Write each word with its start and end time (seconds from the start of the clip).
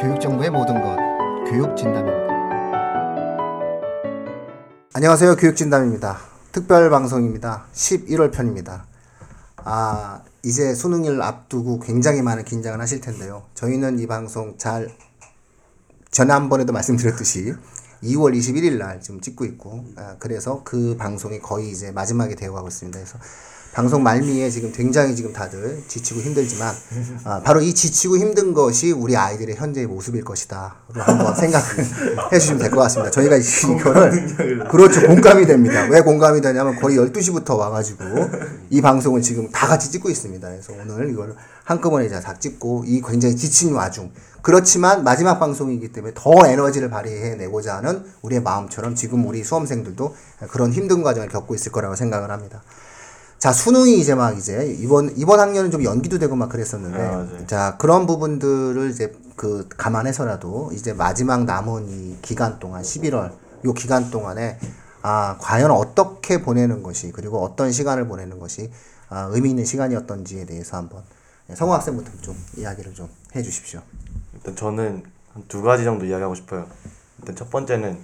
교육정보의 0.00 0.50
모든 0.50 0.80
것 0.80 0.96
교육진담입니다. 1.50 2.30
안녕하세요. 4.94 5.36
교육진담입니다. 5.36 6.18
특별 6.52 6.90
방송입니다. 6.90 7.66
11월 7.72 8.32
편입니다. 8.32 8.86
아, 9.56 10.22
이제 10.42 10.74
수능일 10.74 11.20
앞두고 11.22 11.80
굉장히 11.80 12.22
많은 12.22 12.44
긴장을 12.44 12.80
하실 12.80 13.00
텐데요. 13.00 13.44
저희는 13.54 13.98
이 13.98 14.06
방송 14.06 14.56
잘 14.58 14.88
지난번에도 16.10 16.72
말씀드렸듯이 16.72 17.54
2월 18.02 18.36
21일 18.36 18.78
날 18.78 19.00
지금 19.00 19.20
찍고 19.20 19.44
있고, 19.44 19.84
아, 19.96 20.16
그래서 20.18 20.62
그 20.64 20.96
방송이 20.96 21.40
거의 21.40 21.70
이제 21.70 21.92
마지막에 21.92 22.34
되어 22.34 22.52
가고 22.52 22.68
있습니다. 22.68 22.98
그래서 22.98 23.18
방송 23.72 24.02
말미에 24.02 24.50
지금 24.50 24.72
굉장히 24.72 25.14
지금 25.14 25.32
다들 25.32 25.80
지치고 25.86 26.20
힘들지만, 26.20 26.74
아, 27.24 27.40
바로 27.40 27.60
이 27.60 27.72
지치고 27.72 28.18
힘든 28.18 28.52
것이 28.52 28.90
우리 28.90 29.16
아이들의 29.16 29.54
현재의 29.54 29.86
모습일 29.86 30.24
것이다. 30.24 30.74
한번 30.92 31.34
생각해 31.36 31.84
주시면 32.38 32.58
될 32.58 32.70
것 32.70 32.80
같습니다. 32.80 33.12
저희가 33.12 33.36
이거를, 33.36 34.68
그렇죠. 34.68 35.06
공감이 35.06 35.46
됩니다. 35.46 35.86
왜 35.88 36.00
공감이 36.00 36.40
되냐면 36.40 36.80
거의 36.80 36.98
12시부터 36.98 37.56
와가지고 37.56 38.04
이 38.70 38.80
방송을 38.80 39.22
지금 39.22 39.48
다 39.50 39.68
같이 39.68 39.92
찍고 39.92 40.10
있습니다. 40.10 40.48
그래서 40.48 40.72
오늘 40.72 41.08
이걸 41.10 41.36
한꺼번에 41.62 42.08
다 42.08 42.36
찍고 42.38 42.84
이 42.88 43.00
굉장히 43.02 43.36
지친 43.36 43.72
와중, 43.74 44.10
그렇지만 44.42 45.04
마지막 45.04 45.38
방송이기 45.38 45.92
때문에 45.92 46.12
더 46.16 46.32
에너지를 46.44 46.90
발휘해 46.90 47.36
내고자 47.36 47.76
하는 47.76 48.04
우리의 48.22 48.42
마음처럼 48.42 48.96
지금 48.96 49.26
우리 49.26 49.44
수험생들도 49.44 50.16
그런 50.50 50.72
힘든 50.72 51.04
과정을 51.04 51.28
겪고 51.28 51.54
있을 51.54 51.70
거라고 51.70 51.94
생각을 51.94 52.32
합니다. 52.32 52.62
자 53.40 53.52
수능이 53.54 53.98
이제 53.98 54.14
막 54.14 54.36
이제 54.36 54.76
이번 54.80 55.16
이번 55.16 55.40
학년은 55.40 55.70
좀 55.70 55.82
연기도 55.82 56.18
되고 56.18 56.36
막 56.36 56.50
그랬었는데 56.50 56.98
아. 57.00 57.46
자 57.46 57.76
그런 57.78 58.06
부분들을 58.06 58.90
이제 58.90 59.14
그 59.34 59.66
감안해서라도 59.78 60.70
이제 60.74 60.92
마지막 60.92 61.44
남은 61.44 61.88
이 61.88 62.18
기간 62.20 62.58
동안 62.58 62.82
11월 62.82 63.32
요 63.64 63.72
기간 63.72 64.10
동안에 64.10 64.58
아 65.00 65.38
과연 65.40 65.70
어떻게 65.70 66.42
보내는 66.42 66.82
것이 66.82 67.12
그리고 67.12 67.42
어떤 67.42 67.72
시간을 67.72 68.06
보내는 68.08 68.38
것이 68.38 68.70
아, 69.08 69.28
의미 69.32 69.48
있는 69.50 69.64
시간이었던지에 69.64 70.44
대해서 70.44 70.76
한번 70.76 71.02
성우 71.54 71.72
학생부터 71.72 72.10
좀 72.20 72.36
이야기를 72.58 72.92
좀 72.94 73.08
해주십시오. 73.34 73.80
일단 74.34 74.54
저는 74.54 75.02
한 75.32 75.44
두 75.48 75.62
가지 75.62 75.84
정도 75.84 76.04
이야기하고 76.04 76.34
싶어요. 76.34 76.66
일단 77.20 77.34
첫 77.36 77.48
번째는 77.50 77.98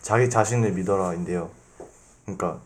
자기 0.00 0.30
자신을 0.30 0.72
믿어라인데요. 0.72 1.50
그러니까 2.24 2.60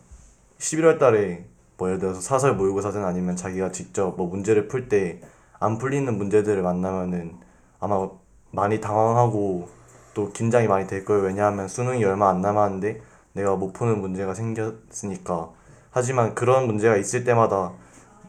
11월 0.59 0.97
달에 0.99 1.45
뭐 1.79 1.87
예를 1.89 1.99
들어서 1.99 2.21
사설 2.21 2.53
모의고사든 2.55 3.03
아니면 3.03 3.35
자기가 3.35 3.71
직접 3.71 4.15
뭐 4.17 4.27
문제를 4.27 4.67
풀 4.67 4.89
때 4.89 5.21
안 5.59 5.77
풀리는 5.77 6.17
문제들을 6.17 6.61
만나면은 6.61 7.37
아마 7.79 8.09
많이 8.51 8.79
당황하고 8.79 9.69
또 10.13 10.31
긴장이 10.31 10.67
많이 10.67 10.87
될 10.87 11.03
거예요. 11.05 11.23
왜냐하면 11.23 11.67
수능이 11.67 12.03
얼마 12.05 12.29
안 12.29 12.41
남았는데 12.41 13.01
내가 13.33 13.55
못 13.55 13.73
푸는 13.73 13.99
문제가 14.01 14.33
생겼으니까. 14.33 15.51
하지만 15.91 16.33
그런 16.35 16.65
문제가 16.67 16.95
있을 16.97 17.23
때마다 17.25 17.73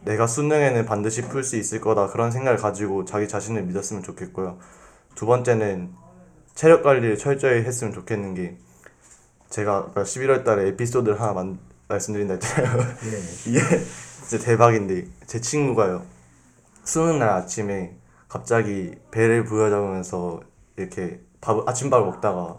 내가 0.03 0.27
수능에는 0.27 0.85
반드시 0.85 1.21
풀 1.23 1.43
수 1.43 1.55
있을 1.57 1.79
거다 1.79 2.07
그런 2.07 2.31
생각을 2.31 2.57
가지고 2.57 3.05
자기 3.05 3.27
자신을 3.27 3.63
믿었으면 3.63 4.03
좋겠고요. 4.03 4.57
두 5.15 5.25
번째는 5.25 5.93
체력 6.55 6.83
관리를 6.83 7.17
철저히 7.17 7.63
했으면 7.63 7.93
좋겠는 7.93 8.33
게 8.35 8.57
제가 9.49 9.77
아까 9.77 10.03
11월 10.03 10.43
달에 10.43 10.67
에피소드를 10.69 11.19
하나 11.21 11.33
만, 11.33 11.59
말씀드린 11.91 12.27
다 12.27 12.33
했잖아요. 12.33 12.77
이게 13.47 13.59
진짜 14.27 14.45
대박인데 14.45 15.07
제 15.27 15.39
친구가요. 15.39 16.03
수능 16.83 17.19
날 17.19 17.29
아침에 17.29 17.95
갑자기 18.27 18.95
배를 19.11 19.43
부여잡으면서 19.43 20.41
이렇게 20.77 21.21
밥 21.41 21.67
아침밥을 21.67 22.05
먹다가 22.05 22.57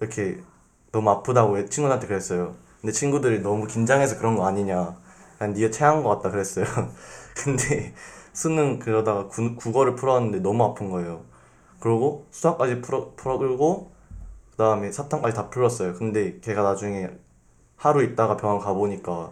이렇게 0.00 0.40
너무 0.92 1.10
아프다고 1.10 1.68
친구한테 1.68 2.06
그랬어요. 2.06 2.54
근데 2.80 2.92
친구들이 2.92 3.40
너무 3.40 3.66
긴장해서 3.66 4.18
그런 4.18 4.36
거 4.36 4.46
아니냐. 4.46 4.96
난 5.38 5.52
네가 5.52 5.70
체한 5.70 6.02
거 6.02 6.10
같다 6.10 6.30
그랬어요. 6.30 6.66
근데 7.34 7.94
수능 8.32 8.78
그러다가 8.78 9.26
구, 9.28 9.56
국어를 9.56 9.94
풀었는데 9.94 10.40
너무 10.40 10.64
아픈 10.64 10.90
거예요. 10.90 11.24
그러고 11.78 12.26
수학까지 12.30 12.80
풀어 12.80 13.12
풀고 13.16 13.90
그다음에 14.52 14.92
사탕까지 14.92 15.34
다 15.34 15.48
풀었어요. 15.48 15.94
근데 15.94 16.38
걔가 16.40 16.62
나중에 16.62 17.08
하루 17.80 18.02
있다가 18.04 18.36
병원 18.36 18.58
가 18.60 18.74
보니까 18.74 19.30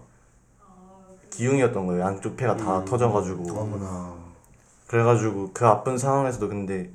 기흉이었던 1.31 1.87
거예요. 1.87 2.03
양쪽 2.03 2.35
폐가 2.37 2.57
다 2.57 2.83
터져가지고. 2.85 3.43
어머나. 3.61 4.15
그래가지고 4.87 5.51
그 5.53 5.67
아픈 5.67 5.99
상황에서도 5.99 6.49
근데 6.49 6.91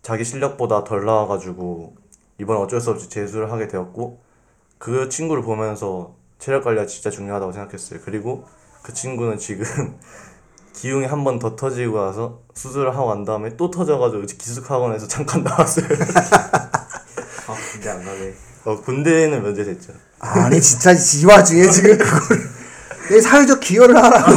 자기 0.00 0.24
실력보다 0.24 0.84
덜 0.84 1.04
나와가지고 1.04 1.94
이번 2.38 2.56
어쩔 2.56 2.80
수 2.80 2.90
없이 2.90 3.10
재수를 3.10 3.52
하게 3.52 3.68
되었고 3.68 4.20
그 4.78 5.10
친구를 5.10 5.42
보면서 5.42 6.14
체력 6.38 6.64
관리가 6.64 6.86
진짜 6.86 7.10
중요하다고 7.10 7.52
생각했어요. 7.52 8.00
그리고 8.02 8.46
그 8.82 8.94
친구는 8.94 9.36
지금 9.38 9.64
기흉이 10.72 11.04
한 11.04 11.22
번 11.24 11.38
더 11.38 11.54
터지고 11.54 12.00
나서 12.00 12.40
수술을 12.54 12.96
하고 12.96 13.14
난 13.14 13.24
다음에 13.26 13.54
또 13.58 13.70
터져가지고 13.70 14.22
기숙학원에서 14.22 15.06
잠깐 15.06 15.44
나왔어요. 15.44 15.84
아 17.46 17.54
근데 17.74 17.90
안 17.90 18.02
가네. 18.02 18.34
어, 18.64 18.80
군대는 18.80 19.42
면제됐죠. 19.42 19.92
아니 20.22 20.60
진짜 20.60 20.92
이 20.92 21.24
와중에 21.26 21.68
지금 21.68 21.98
그걸 21.98 22.38
내 23.10 23.20
사회적 23.20 23.60
기여를 23.60 23.96
하라고 23.96 24.32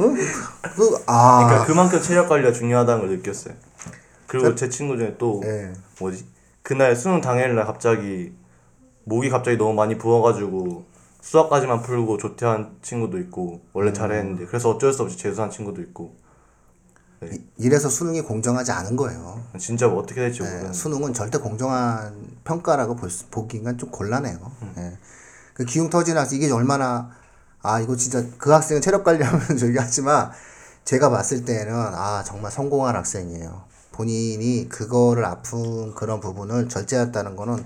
응? 0.00 0.16
그, 0.74 0.96
아 1.06 1.46
그러니까 1.46 1.66
그만큼 1.66 2.02
체력 2.02 2.28
관리가 2.28 2.52
중요하다는 2.52 3.06
걸 3.06 3.16
느꼈어요. 3.16 3.54
그리고 4.26 4.54
제 4.54 4.68
친구 4.68 4.96
중에 4.96 5.16
또 5.18 5.42
예. 5.44 5.72
뭐지? 6.00 6.26
그날 6.62 6.96
수능 6.96 7.20
당일날 7.20 7.64
갑자기 7.64 8.32
목이 9.04 9.30
갑자기 9.30 9.56
너무 9.56 9.74
많이 9.74 9.98
부어가지고 9.98 10.84
수학까지만 11.20 11.82
풀고 11.82 12.18
조퇴한 12.18 12.78
친구도 12.82 13.18
있고 13.18 13.60
원래 13.72 13.92
잘했는데 13.92 14.46
그래서 14.46 14.70
어쩔 14.70 14.92
수 14.92 15.02
없이 15.02 15.16
재수한 15.16 15.50
친구도 15.50 15.80
있고 15.82 16.16
이래서 17.56 17.88
수능이 17.88 18.22
공정하지 18.22 18.72
않은 18.72 18.96
거예요. 18.96 19.40
진짜 19.58 19.86
뭐 19.88 20.00
어떻게 20.02 20.20
될지 20.20 20.40
예, 20.40 20.44
모르겠는데 20.44 20.76
수능은 20.76 21.14
절대 21.14 21.38
공정한 21.38 22.14
평가라고 22.44 22.96
볼 22.96 23.10
수, 23.10 23.26
보기가 23.26 23.76
좀 23.76 23.90
곤란해요. 23.90 24.38
예. 24.78 24.98
그 25.54 25.64
기흉 25.64 25.90
터진 25.90 26.16
학생 26.16 26.40
이게 26.40 26.52
얼마나 26.52 27.10
아 27.62 27.80
이거 27.80 27.94
진짜 27.96 28.24
그 28.38 28.50
학생은 28.50 28.82
체력 28.82 29.04
관리하면 29.04 29.56
저기 29.56 29.76
하지만 29.78 30.30
제가 30.84 31.10
봤을 31.10 31.44
때는 31.44 31.74
아 31.74 32.22
정말 32.24 32.50
성공한 32.50 32.96
학생이에요. 32.96 33.62
본인이 33.92 34.68
그거를 34.68 35.24
아픈 35.24 35.94
그런 35.94 36.18
부분을 36.20 36.68
절제했다는 36.68 37.36
거는 37.36 37.64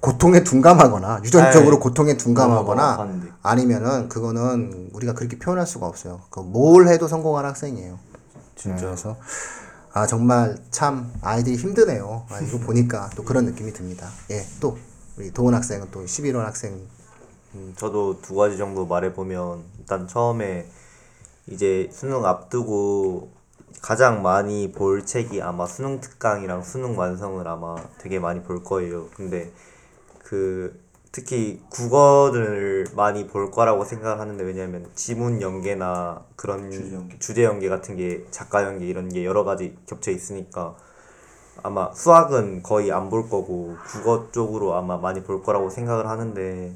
고통에 0.00 0.44
둔감하거나 0.44 1.22
유전적으로 1.24 1.76
아이, 1.76 1.80
고통에 1.80 2.16
너무 2.16 2.34
너무 2.34 2.64
둔감하거나. 2.64 3.08
아니면은 3.42 4.08
그거는 4.08 4.90
우리가 4.92 5.14
그렇게 5.14 5.38
표현할 5.38 5.66
수가 5.66 5.86
없어요. 5.86 6.20
그 6.30 6.40
뭘 6.40 6.88
해도 6.88 7.08
성공한 7.08 7.44
학생이에요. 7.46 7.98
진짜 8.54 8.86
그래서 8.86 9.16
아 9.92 10.06
정말 10.06 10.56
참 10.70 11.12
아이들이 11.22 11.56
힘드네요. 11.56 12.26
아, 12.28 12.40
이거 12.40 12.58
보니까 12.58 13.10
또 13.16 13.24
그런 13.24 13.44
느낌이 13.44 13.72
듭니다. 13.72 14.08
예, 14.30 14.44
또 14.60 14.76
우리 15.16 15.30
도훈 15.32 15.54
학생은 15.54 15.90
또 15.90 16.04
11월 16.04 16.44
학생 16.44 16.80
음, 17.54 17.74
저도 17.76 18.20
두 18.20 18.34
가지 18.34 18.56
정도 18.56 18.86
말해 18.86 19.12
보면 19.12 19.62
일단 19.78 20.08
처음에 20.08 20.66
이제 21.46 21.88
수능 21.92 22.24
앞두고 22.24 23.30
가장 23.80 24.22
많이 24.22 24.72
볼 24.72 25.04
책이 25.04 25.42
아마 25.42 25.66
수능 25.66 26.00
특강이랑 26.00 26.62
수능 26.62 26.98
완성을 26.98 27.46
아마 27.46 27.76
되게 27.98 28.18
많이 28.18 28.42
볼 28.42 28.64
거예요. 28.64 29.08
근데 29.14 29.52
그 30.24 30.83
특히 31.14 31.62
국어를 31.70 32.86
많이 32.96 33.28
볼 33.28 33.52
거라고 33.52 33.84
생각을 33.84 34.18
하는데 34.18 34.42
왜냐면 34.42 34.90
지문 34.96 35.40
연계나 35.40 36.24
그런 36.34 36.72
주제 36.72 36.92
연계. 36.92 37.18
주제 37.20 37.44
연계 37.44 37.68
같은 37.68 37.96
게 37.96 38.24
작가 38.32 38.64
연계 38.64 38.86
이런 38.86 39.08
게 39.08 39.24
여러 39.24 39.44
가지 39.44 39.76
겹쳐 39.86 40.10
있으니까 40.10 40.74
아마 41.62 41.92
수학은 41.94 42.64
거의 42.64 42.90
안 42.90 43.10
볼 43.10 43.28
거고 43.30 43.76
국어 43.86 44.32
쪽으로 44.32 44.74
아마 44.74 44.96
많이 44.96 45.22
볼 45.22 45.42
거라고 45.44 45.70
생각을 45.70 46.08
하는데 46.08 46.74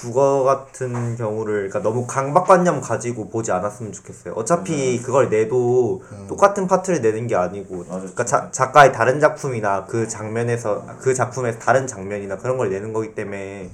국어 0.00 0.44
같은 0.44 1.16
경우를 1.16 1.68
그러니까 1.68 1.82
너무 1.82 2.06
강박관념 2.06 2.80
가지고 2.80 3.28
보지 3.28 3.50
않았으면 3.52 3.92
좋겠어요. 3.92 4.34
어차피 4.34 5.00
그걸 5.02 5.28
내도 5.28 6.02
똑같은 6.28 6.66
파트를 6.66 7.00
내는 7.00 7.26
게 7.26 7.34
아니고 7.34 7.84
그러니까 7.84 8.24
자, 8.24 8.48
작가의 8.50 8.92
다른 8.92 9.18
작품이나 9.20 9.86
그 9.86 10.06
장면에서 10.06 10.84
그 11.00 11.14
작품에서 11.14 11.58
다른 11.58 11.86
장면이나 11.86 12.38
그런 12.38 12.56
걸 12.58 12.70
내는 12.70 12.92
거기 12.92 13.14
때문에 13.14 13.70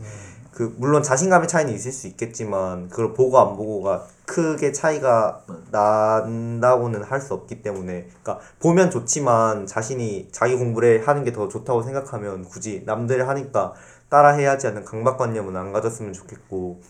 그 0.53 0.73
물론 0.79 1.03
자신감의 1.03 1.49
차이는 1.49 1.73
있을 1.75 1.91
수 1.91 2.06
있겠지만 2.06 2.88
그걸 2.88 3.12
보고 3.12 3.38
안 3.41 3.56
보고가 3.56 4.05
크게 4.25 4.73
차이가 4.73 5.41
난다고는 5.73 7.03
할 7.03 7.21
수 7.21 7.35
없기 7.35 7.62
때문에 7.62 8.06
그러니까 8.23 8.38
보면 8.61 8.91
좋지만 8.91 9.67
자신이 9.67 10.29
자기 10.32 10.56
공부를 10.56 11.06
하는 11.06 11.25
게 11.25 11.32
더 11.32 11.49
좋다고 11.49 11.82
생각하면 11.82 12.44
굳이 12.44 12.82
남들이 12.87 13.21
하니까 13.23 13.73
따라 14.14 14.31
해야지 14.31 14.69
하는 14.69 14.84
강박관념은 14.84 15.56
안 15.56 15.72
가졌으면 15.72 16.12
좋겠고 16.12 16.81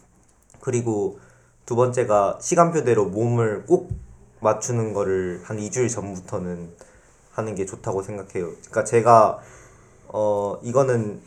그리고 0.60 1.18
두 1.64 1.74
번째가 1.74 2.36
시간표대로 2.38 3.06
몸을 3.06 3.64
꼭 3.64 3.92
맞추는 4.40 4.92
거를 4.92 5.40
한 5.44 5.56
2주일 5.56 5.88
전부터는 5.88 6.74
하는 7.32 7.54
게 7.54 7.64
좋다고 7.64 8.02
생각해요. 8.02 8.50
그러니까 8.50 8.84
제가 8.84 9.38
어 10.08 10.58
이거는 10.62 11.22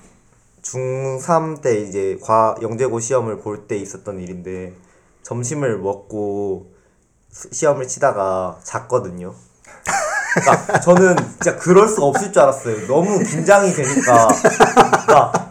중3 0.62 1.62
때 1.64 1.80
이제 1.82 2.20
과 2.22 2.54
영재고 2.62 3.00
시험을 3.00 3.40
볼 3.40 3.68
때 3.68 3.76
있었던 3.76 4.20
일인데 4.20 4.74
점심을 5.24 5.80
먹고 5.80 6.68
수- 7.32 7.50
시험을 7.52 7.88
치다가 7.88 8.60
잤거든요. 8.62 9.34
그러니까 10.36 10.80
저는 10.80 11.16
진짜 11.18 11.58
그럴 11.58 11.88
수가 11.88 12.06
없을 12.06 12.32
줄 12.32 12.44
알았어요. 12.44 12.86
너무 12.86 13.18
긴장이 13.18 13.74
되니까. 13.74 14.28
그러니까 15.08 15.47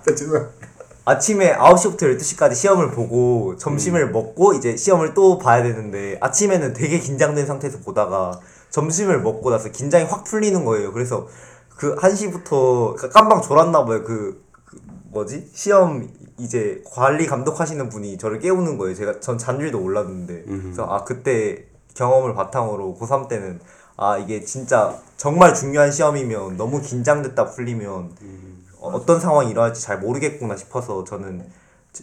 아침에 1.05 1.55
9시부터 1.57 2.03
12시까지 2.19 2.55
시험을 2.55 2.91
보고 2.91 3.57
점심을 3.57 4.11
먹고 4.11 4.55
이제 4.55 4.77
시험을 4.77 5.15
또 5.15 5.39
봐야 5.39 5.63
되는데 5.63 6.19
아침에는 6.21 6.73
되게 6.73 6.99
긴장된 6.99 7.47
상태에서 7.47 7.79
보다가 7.79 8.41
점심을 8.71 9.21
먹고 9.23 9.51
나서 9.51 9.71
긴장이 9.71 10.05
확 10.07 10.25
풀리는 10.25 10.65
거예요. 10.65 10.93
그래서 10.93 11.29
그 11.77 11.95
1시부터 11.97 13.13
깜방 13.13 13.41
졸았나 13.41 13.85
봐요. 13.85 14.03
그, 14.03 14.43
그 14.65 14.79
뭐지? 15.13 15.49
시험 15.55 16.09
이제 16.39 16.83
관리 16.91 17.27
감독하시는 17.27 17.89
분이 17.89 18.19
저를 18.19 18.41
깨우는 18.41 18.77
거예요. 18.77 18.95
제가 18.95 19.21
전 19.21 19.39
잔 19.39 19.61
줄도 19.61 19.79
몰랐는데. 19.79 20.45
그래서 20.63 20.85
아 20.87 21.05
그때 21.05 21.67
경험을 21.95 22.35
바탕으로 22.35 22.97
고3 23.01 23.29
때는 23.29 23.61
아 23.97 24.19
이게 24.19 24.43
진짜 24.45 24.99
정말 25.17 25.55
중요한 25.55 25.93
시험이면 25.93 26.57
너무 26.57 26.83
긴장됐다 26.83 27.47
풀리면 27.47 28.11
어, 28.87 28.95
어떤 28.95 29.21
상황이 29.21 29.51
일어날지 29.51 29.83
잘 29.83 29.99
모르겠구나 29.99 30.57
싶어서 30.57 31.05
저는 31.05 31.47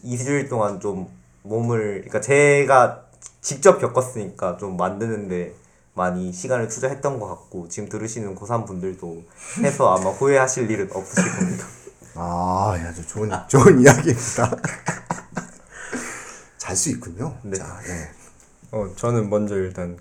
2주일 0.04 0.50
동안 0.50 0.80
좀 0.80 1.08
몸을 1.44 2.04
그러니까 2.06 2.22
제가 2.22 3.06
직접 3.42 3.80
겪었으니까 3.80 4.58
좀 4.58 4.78
만드는데 4.78 5.54
많이 5.94 6.34
시간을 6.34 6.68
투자했던 6.68 7.20
것 7.20 7.28
같고 7.28 7.68
지금 7.68 7.88
들으시는 7.88 8.36
고3 8.36 8.66
분들도 8.66 9.24
해서 9.64 9.96
아마 9.96 10.10
후회하실 10.10 10.72
일은 10.72 10.90
없으실 10.92 11.32
겁니다. 11.32 11.66
아, 12.16 12.76
야, 12.78 12.94
저 12.94 13.02
좋은 13.04 13.30
좋은 13.48 13.82
이야기입니다. 13.82 14.52
잘 16.58 16.76
수 16.76 16.90
있군요. 16.90 17.38
네. 17.44 17.58
자, 17.58 17.80
예. 17.88 18.10
어, 18.72 18.90
저는 18.96 19.30
먼저 19.30 19.56
일단 19.56 19.98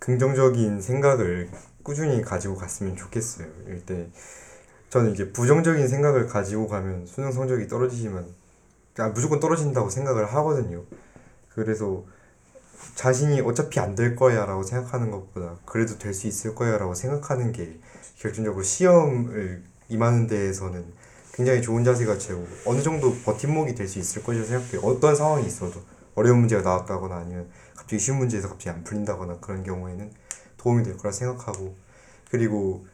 긍정적인 0.00 0.80
생각을 0.80 1.50
꾸준히 1.82 2.22
가지고 2.22 2.56
갔으면 2.56 2.96
좋겠어요. 2.96 3.46
일단 3.68 4.10
저는 4.96 5.12
이제 5.12 5.30
부정적인 5.30 5.88
생각을 5.88 6.26
가지고 6.26 6.68
가면 6.68 7.06
수능 7.06 7.30
성적이 7.30 7.68
떨어지지만 7.68 8.24
아, 8.96 9.08
무조건 9.08 9.40
떨어진다고 9.40 9.90
생각을 9.90 10.24
하거든요. 10.32 10.84
그래서 11.54 12.02
자신이 12.94 13.42
어차피 13.42 13.78
안 13.78 13.94
될 13.94 14.16
거야라고 14.16 14.62
생각하는 14.62 15.10
것보다 15.10 15.56
그래도 15.66 15.98
될 15.98 16.14
수 16.14 16.26
있을 16.26 16.54
거야라고 16.54 16.94
생각하는 16.94 17.52
게 17.52 17.78
결정적으로 18.18 18.62
시험을 18.62 19.62
임하는 19.90 20.26
데에서는 20.28 20.82
굉장히 21.34 21.60
좋은 21.60 21.84
자세가 21.84 22.16
되고 22.16 22.46
어느 22.64 22.80
정도 22.82 23.14
버팀목이 23.22 23.74
될 23.74 23.88
수 23.88 23.98
있을 23.98 24.22
것이라고 24.22 24.48
생각해요. 24.48 24.80
어떤 24.80 25.14
상황이 25.14 25.46
있어도 25.46 25.82
어려운 26.14 26.38
문제가 26.38 26.62
나왔다거나 26.62 27.16
아니면 27.16 27.50
갑자기 27.74 27.98
쉬운 27.98 28.16
문제에서 28.16 28.48
갑자기 28.48 28.70
안 28.70 28.82
풀린다거나 28.82 29.40
그런 29.40 29.62
경우에는 29.62 30.10
도움이 30.56 30.84
될 30.84 30.96
거라 30.96 31.12
생각하고 31.12 31.76
그리고 32.30 32.86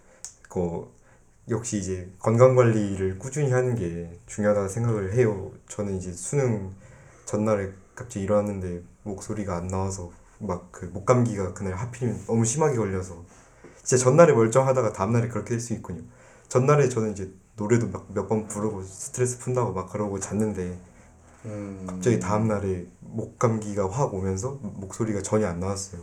그 0.48 0.90
역시 1.48 1.78
이제 1.78 2.12
건강 2.18 2.54
관리를 2.54 3.18
꾸준히 3.18 3.50
하는 3.50 3.74
게 3.74 4.18
중요하다 4.26 4.68
생각을 4.68 5.14
해요. 5.14 5.52
저는 5.68 5.96
이제 5.96 6.12
수능 6.12 6.72
전날에 7.24 7.70
갑자기 7.94 8.24
일어났는데 8.24 8.82
목소리가 9.02 9.56
안 9.56 9.66
나와서 9.68 10.12
막 10.38 10.70
그 10.72 10.86
목감기가 10.86 11.54
그날 11.54 11.74
하필이면 11.74 12.24
너무 12.26 12.44
심하게 12.44 12.76
걸려서 12.76 13.24
진짜 13.84 14.02
전날에 14.04 14.32
멀쩡하다가 14.32 14.92
다음날에 14.92 15.28
그렇게 15.28 15.50
될 15.50 15.60
수 15.60 15.72
있군요. 15.74 16.02
전날에 16.48 16.88
저는 16.88 17.12
이제 17.12 17.32
노래도 17.56 17.88
막 17.88 18.08
몇 18.14 18.28
번 18.28 18.46
부르고 18.48 18.82
스트레스 18.82 19.38
푼다고 19.38 19.72
막 19.72 19.90
그러고 19.92 20.18
잤는데 20.20 20.78
음, 21.46 21.84
갑자기 21.88 22.20
다음날에 22.20 22.86
목 23.00 23.38
감기가 23.38 23.90
확 23.90 24.14
오면서 24.14 24.58
목소리가 24.62 25.22
전혀 25.22 25.48
안 25.48 25.60
나왔어요. 25.60 26.02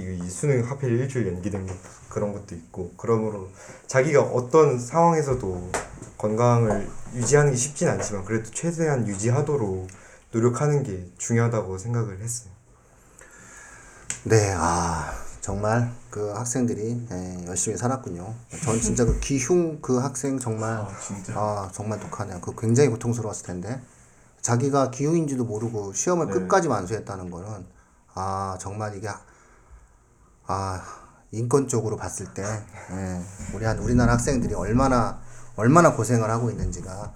이 0.00 0.30
수능 0.30 0.62
하필 0.68 0.90
일주일 0.92 1.28
연기된 1.28 1.66
것 1.66 1.74
그런 2.08 2.32
것도 2.32 2.54
있고 2.54 2.92
그러므로 2.96 3.48
자기가 3.86 4.22
어떤 4.22 4.78
상황에서도 4.78 5.70
건강을 6.18 6.88
유지하는 7.14 7.52
게 7.52 7.56
쉽진 7.56 7.88
않지만 7.88 8.24
그래도 8.24 8.50
최대한 8.50 9.06
유지하도록 9.06 9.88
노력하는 10.32 10.82
게 10.82 11.10
중요하다고 11.18 11.78
생각을 11.78 12.20
했어요. 12.20 12.50
네, 14.24 14.52
아 14.56 15.12
정말 15.40 15.92
그 16.10 16.30
학생들이 16.30 17.06
예, 17.10 17.44
열심히 17.46 17.76
살았군요. 17.76 18.34
전 18.64 18.80
진짜 18.80 19.04
그 19.04 19.20
기흉 19.20 19.80
그 19.80 19.98
학생 19.98 20.38
정말 20.38 20.84
아, 21.34 21.70
정말 21.72 22.00
독하네요. 22.00 22.40
그 22.40 22.54
굉장히 22.56 22.88
고통스러웠을 22.88 23.46
텐데 23.46 23.80
자기가 24.40 24.90
기흉인지도 24.90 25.44
모르고 25.44 25.92
시험을 25.92 26.28
끝까지 26.28 26.68
완수했다는 26.68 27.30
거는 27.30 27.66
아 28.14 28.56
정말 28.60 28.96
이게 28.96 29.08
아 30.46 30.82
인권적으로 31.32 31.96
봤을 31.96 32.32
때 32.34 32.42
예, 32.42 33.20
우리 33.54 33.64
한 33.64 33.78
우리나라 33.78 34.12
학생들이 34.14 34.54
얼마나 34.54 35.20
얼마나 35.56 35.94
고생을 35.94 36.30
하고 36.30 36.50
있는지가 36.50 37.12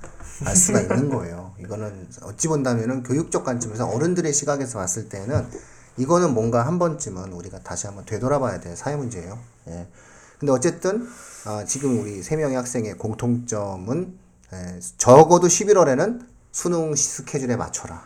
알 0.46 0.56
수가 0.56 0.80
있는 0.82 1.10
거예요. 1.10 1.54
이거는 1.60 2.08
어찌 2.22 2.48
본다면은 2.48 3.02
교육적 3.02 3.44
관점에서 3.44 3.86
어른들의 3.86 4.32
시각에서 4.32 4.78
봤을 4.78 5.08
때는 5.08 5.46
이거는 5.96 6.32
뭔가 6.32 6.66
한 6.66 6.78
번쯤은 6.78 7.32
우리가 7.32 7.60
다시 7.60 7.86
한번 7.86 8.04
되돌아봐야 8.06 8.60
될 8.60 8.76
사회 8.76 8.96
문제예요. 8.96 9.38
예. 9.68 9.88
근데 10.38 10.52
어쨌든 10.52 11.06
아, 11.44 11.64
지금 11.66 12.00
우리 12.00 12.22
세 12.22 12.36
명의 12.36 12.56
학생의 12.56 12.96
공통점은 12.96 14.18
예, 14.52 14.80
적어도 14.96 15.46
11월에는 15.46 16.26
수능 16.50 16.94
스케줄에 16.96 17.56
맞춰라. 17.56 18.02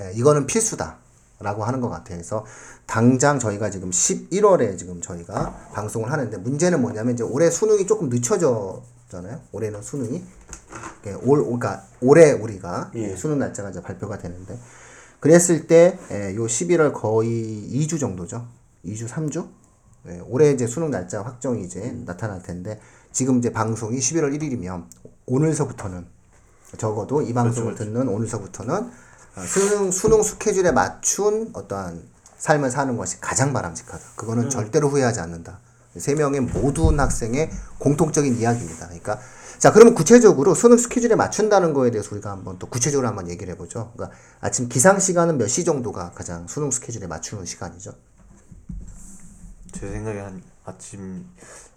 예, 0.00 0.12
이거는 0.14 0.46
필수다 0.46 0.98
라고 1.40 1.64
하는 1.64 1.80
것 1.80 1.88
같아요. 1.88 2.16
그래서 2.16 2.44
당장 2.86 3.38
저희가 3.38 3.70
지금 3.70 3.90
11월에 3.90 4.78
지금 4.78 5.00
저희가 5.00 5.70
방송을 5.72 6.12
하는데 6.12 6.36
문제는 6.38 6.80
뭐냐면 6.80 7.14
이제 7.14 7.24
올해 7.24 7.50
수능이 7.50 7.86
조금 7.86 8.08
늦춰졌잖아요. 8.08 9.40
올해는 9.52 9.82
수능이 9.82 10.24
예, 11.06 11.12
올 11.12 11.42
그러니까 11.42 11.84
올해 12.00 12.32
우리가 12.32 12.92
수능 13.16 13.38
날짜가 13.38 13.70
이제 13.70 13.82
발표가 13.82 14.18
되는데 14.18 14.58
그랬을 15.20 15.66
때 15.66 15.98
예, 16.10 16.34
요 16.36 16.46
11월 16.46 16.92
거의 16.92 17.68
2주 17.72 17.98
정도죠. 17.98 18.46
2주 18.84 19.08
3주? 19.08 19.48
예, 20.06 20.20
올해 20.26 20.50
이제 20.50 20.66
수능 20.66 20.90
날짜 20.90 21.22
확정이 21.22 21.64
이제 21.64 21.96
나타날 22.04 22.42
텐데 22.42 22.78
지금 23.10 23.38
이제 23.38 23.52
방송이 23.52 23.98
11월 23.98 24.38
1일이면 24.38 24.84
오늘서부터는 25.26 26.06
적어도 26.76 27.22
이 27.22 27.32
방송을 27.32 27.74
듣는 27.74 28.08
오늘서부터는 28.08 28.74
어, 28.74 28.90
수능 29.46 29.90
수능 29.90 30.22
스케줄에 30.22 30.70
맞춘 30.72 31.50
어떠한 31.52 32.02
삶을 32.38 32.70
사는 32.70 32.96
것이 32.96 33.20
가장 33.20 33.52
바람직하다. 33.52 34.04
그거는 34.16 34.50
절대로 34.50 34.88
후회하지 34.88 35.20
않는다. 35.20 35.58
세 35.96 36.14
명의 36.14 36.40
모든 36.40 36.98
학생의 37.00 37.50
공통적인 37.78 38.36
이야기입니다. 38.36 38.86
그러니까 38.86 39.18
자 39.58 39.72
그러면 39.72 39.94
구체적으로 39.94 40.54
수능 40.54 40.76
스케줄에 40.76 41.14
맞춘다는 41.14 41.72
거에 41.72 41.90
대해서 41.90 42.10
우리가 42.12 42.30
한번 42.30 42.58
또 42.58 42.68
구체적으로 42.68 43.08
한번 43.08 43.28
얘기를 43.30 43.52
해보죠. 43.54 43.92
그러니까 43.96 44.16
아침 44.40 44.68
기상 44.68 44.98
시간은 44.98 45.38
몇 45.38 45.48
시 45.48 45.64
정도가 45.64 46.12
가장 46.14 46.46
수능 46.48 46.70
스케줄에 46.70 47.06
맞추는 47.06 47.44
시간이죠? 47.46 47.92
제 49.72 49.90
생각에 49.90 50.20
한 50.20 50.42
아침 50.64 51.24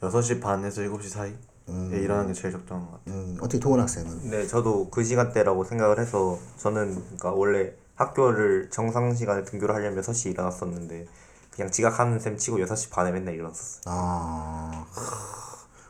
6시 0.02 0.42
반에서 0.42 0.82
7시 0.82 1.10
사이 1.10 1.34
에 1.70 2.00
일어나는 2.00 2.34
게 2.34 2.34
제일 2.34 2.54
적당한 2.54 2.86
것 2.86 2.92
같아요. 2.94 3.16
음, 3.16 3.38
어떻게 3.40 3.60
도훈 3.60 3.80
학생은? 3.82 4.30
네, 4.30 4.48
저도 4.48 4.90
그 4.90 5.04
시간대라고 5.04 5.64
생각을 5.66 6.00
해서 6.00 6.40
저는 6.58 6.96
그러니까 6.96 7.32
원래 7.32 7.74
학교를 7.96 8.70
정상 8.72 9.14
시간에 9.14 9.44
등교를 9.44 9.76
하려면 9.76 9.98
6시 10.02 10.30
일어났었는데 10.32 11.08
그냥 11.54 11.72
지각하는 11.72 12.20
셈 12.20 12.38
치고 12.38 12.60
6시 12.60 12.90
반에 12.92 13.12
맨날 13.12 13.34
일어났었어요. 13.34 13.82
아 13.88 14.86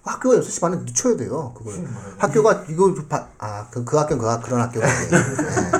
학교가 0.03 0.37
6시 0.37 0.61
반에 0.61 0.77
늦춰야 0.77 1.15
돼요. 1.17 1.53
그걸 1.55 1.85
학교가 2.17 2.65
이거 2.69 2.93
바, 3.07 3.27
아, 3.37 3.67
그, 3.69 3.83
그 3.83 3.97
학교는 3.97 4.21
그, 4.21 4.27
학- 4.27 4.41
그런 4.41 4.61
학교가 4.61 4.87
네. 4.87 5.71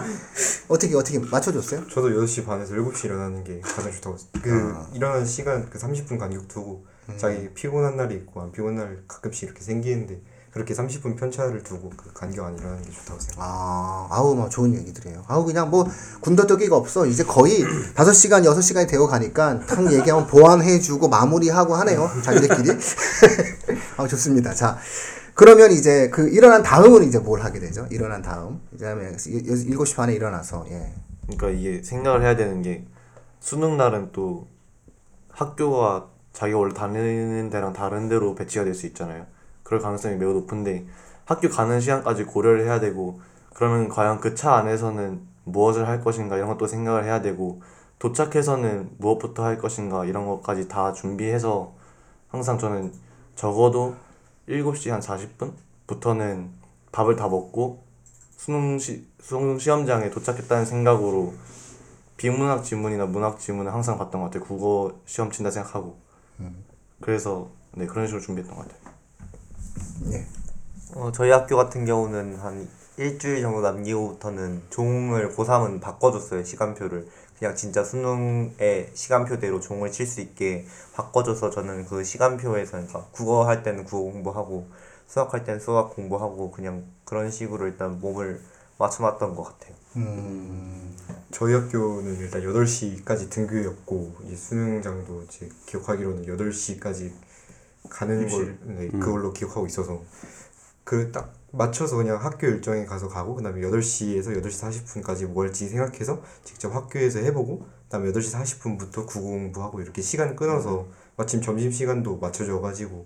어떻게 0.68 0.96
어떻게 0.96 1.18
맞춰 1.20 1.52
줬어요? 1.52 1.88
저도 1.88 2.10
6시 2.10 2.46
반에서 2.46 2.76
7시 2.76 3.06
일어나는 3.06 3.44
게 3.44 3.62
가장 3.62 3.92
좋다고 3.92 4.18
그 4.42 4.76
일어나는 4.94 5.26
시간 5.26 5.70
그 5.70 5.80
30분 5.80 6.20
간격 6.20 6.48
두고 6.50 6.86
자기 7.16 7.50
피곤한 7.54 7.96
날이 7.96 8.16
있고 8.16 8.42
안 8.42 8.52
피곤한 8.52 8.76
날 8.76 9.04
가끔씩 9.08 9.44
이렇게 9.44 9.62
생기는데 9.62 10.22
그렇게 10.52 10.74
30분 10.74 11.18
편차를 11.18 11.62
두고 11.62 11.92
그 11.96 12.12
간격 12.14 12.46
안 12.46 12.58
일어나는 12.58 12.82
게 12.82 12.90
좋다고 12.92 13.20
생각해요. 13.20 13.44
아, 13.46 14.08
아우, 14.10 14.34
뭐 14.36 14.50
좋은 14.50 14.74
얘기들이에요. 14.74 15.24
아우, 15.28 15.46
그냥 15.46 15.70
뭐, 15.70 15.88
군더더기가 16.22 16.76
없어. 16.76 17.06
이제 17.06 17.24
거의 17.24 17.64
5시간, 17.94 18.44
6시간이 18.44 18.88
되어 18.90 19.06
가니까 19.06 19.60
탁 19.68 19.94
얘기하면 19.94 20.26
보완해 20.26 20.80
주고 20.80 21.10
마무리하고 21.10 21.76
하네요. 21.76 22.10
자기들끼리. 22.24 22.72
아, 23.98 24.08
좋습니다. 24.08 24.56
자, 24.56 24.80
그러면 25.36 25.72
이제 25.72 26.10
그 26.10 26.28
일어난 26.30 26.64
다음은 26.64 27.04
이제 27.04 27.20
뭘 27.20 27.42
하게 27.42 27.60
되죠? 27.60 27.86
일어난 27.92 28.24
다음. 28.24 28.60
그 28.72 28.78
다음에 28.80 29.12
7시 29.12 29.96
반에 29.96 30.14
일어나서, 30.16 30.66
예. 30.72 30.92
그러니까 31.28 31.50
이게 31.50 31.84
생각을 31.84 32.24
해야 32.24 32.36
되는 32.36 32.64
게 32.64 32.86
수능 33.40 33.78
날은 33.78 34.12
또 34.12 34.48
학교가 35.30 36.10
자기가 36.38 36.60
원래 36.60 36.72
다니는 36.72 37.50
데랑 37.50 37.74
다른 37.74 38.08
데로 38.10 38.36
배치가 38.36 38.64
될 38.64 38.76
수 38.76 38.86
있잖아요. 38.86 39.26
그럴 39.64 39.82
가능성이 39.82 40.18
매우 40.18 40.34
높은데 40.34 40.86
학교 41.26 41.50
가는 41.50 41.80
시간까지 41.80 42.26
고려를 42.26 42.64
해야 42.66 42.80
되고 42.80 43.20
그러면 43.56 43.90
과연 43.90 44.20
그 44.20 44.36
차 44.36 44.54
안에서는 44.54 45.20
무엇을 45.46 45.88
할 45.88 46.04
것인가 46.04 46.38
이런 46.38 46.50
것도 46.50 46.68
생각을 46.68 47.06
해야 47.06 47.22
되고 47.24 47.62
도착해서는 47.98 48.92
무엇부터 49.00 49.44
할 49.44 49.58
것인가 49.58 50.06
이런 50.06 50.28
것까지 50.28 50.68
다 50.68 50.94
준비해서 50.94 51.74
항상 52.30 52.60
저는 52.60 52.94
적어도 53.36 53.96
7시 54.48 54.92
한 54.92 55.00
40분부터는 55.00 56.50
밥을 56.92 57.16
다 57.16 57.28
먹고 57.28 57.84
수능 58.38 58.78
시 58.78 59.08
수능 59.20 59.58
시험장에 59.58 60.12
도착했다는 60.12 60.66
생각으로 60.66 61.34
비문학 62.18 62.64
지문이나 62.64 63.08
문학 63.08 63.40
지문을 63.40 63.74
항상 63.74 63.98
봤던 63.98 64.22
것 64.22 64.28
같아요. 64.28 64.44
국어 64.44 65.00
시험 65.06 65.32
친다 65.32 65.50
생각하고. 65.52 66.07
그래서 67.02 67.50
네 67.74 67.86
그런 67.86 68.08
식으로 68.08 68.22
준비했던 68.22 68.56
것 68.56 68.68
같아요. 68.68 68.94
어, 70.96 71.12
저희 71.12 71.30
학교 71.32 71.56
같은 71.56 71.86
경우는 71.86 72.38
한 72.38 72.68
일주일 72.98 73.42
정도 73.42 73.62
남기고부터는 73.62 74.64
종을 74.70 75.36
고3은 75.36 75.80
바꿔줬어요 75.82 76.44
시간표를 76.44 77.08
그냥 77.38 77.56
진짜 77.56 77.84
수능의 77.84 78.92
시간표대로 78.96 79.60
종을 79.60 79.92
칠 79.92 80.08
수 80.08 80.22
있게 80.22 80.66
바꿔줘서 80.96 81.52
저는 81.52 81.86
그 81.86 82.04
시간표에서 82.04 82.72
그러니까 82.72 83.06
국어 83.12 83.46
할 83.46 83.62
때는 83.62 83.84
국어 83.86 84.12
공부하고 84.12 84.68
수학 85.08 85.34
할 85.34 85.44
때는 85.44 85.60
수학 85.60 85.96
공부하고 85.96 86.52
그냥 86.52 86.86
그런 87.06 87.30
식으로 87.30 87.68
일단 87.68 88.00
몸을 88.02 88.42
맞춰놨던 88.80 89.36
것 89.36 89.44
같아요. 89.44 89.77
저희 91.32 91.54
학교는 91.54 92.18
일단 92.20 92.42
8시까지 92.42 93.30
등교였고 93.30 94.16
이 94.30 94.36
수능장도 94.36 95.26
제 95.28 95.50
기억하기로는 95.66 96.26
8시까지 96.26 97.12
가는 97.90 98.28
걸 98.28 98.58
네, 98.64 98.88
그걸로 98.90 99.34
기억하고 99.34 99.66
있어서. 99.68 100.04
그 100.84 101.12
딱 101.12 101.34
맞춰서 101.52 101.98
그냥 101.98 102.24
학교 102.24 102.48
일정에 102.48 102.86
가서 102.86 103.10
가고 103.10 103.36
그다음에 103.36 103.62
8시에서 103.62 104.42
8시 104.42 105.04
40분까지 105.04 105.26
뭐 105.28 105.44
할지 105.44 105.68
생각해서 105.68 106.22
직접 106.46 106.74
학교에서 106.74 107.20
해보고 107.20 107.66
그다음에 107.84 108.12
8시 108.12 108.34
40분부터 108.34 109.06
국어 109.06 109.22
공부하고 109.22 109.82
이렇게 109.82 110.02
시간 110.02 110.36
끊어서 110.36 110.88
마침 111.18 111.42
점심 111.42 111.72
시간도 111.72 112.18
맞춰져 112.20 112.62
가지고 112.62 113.06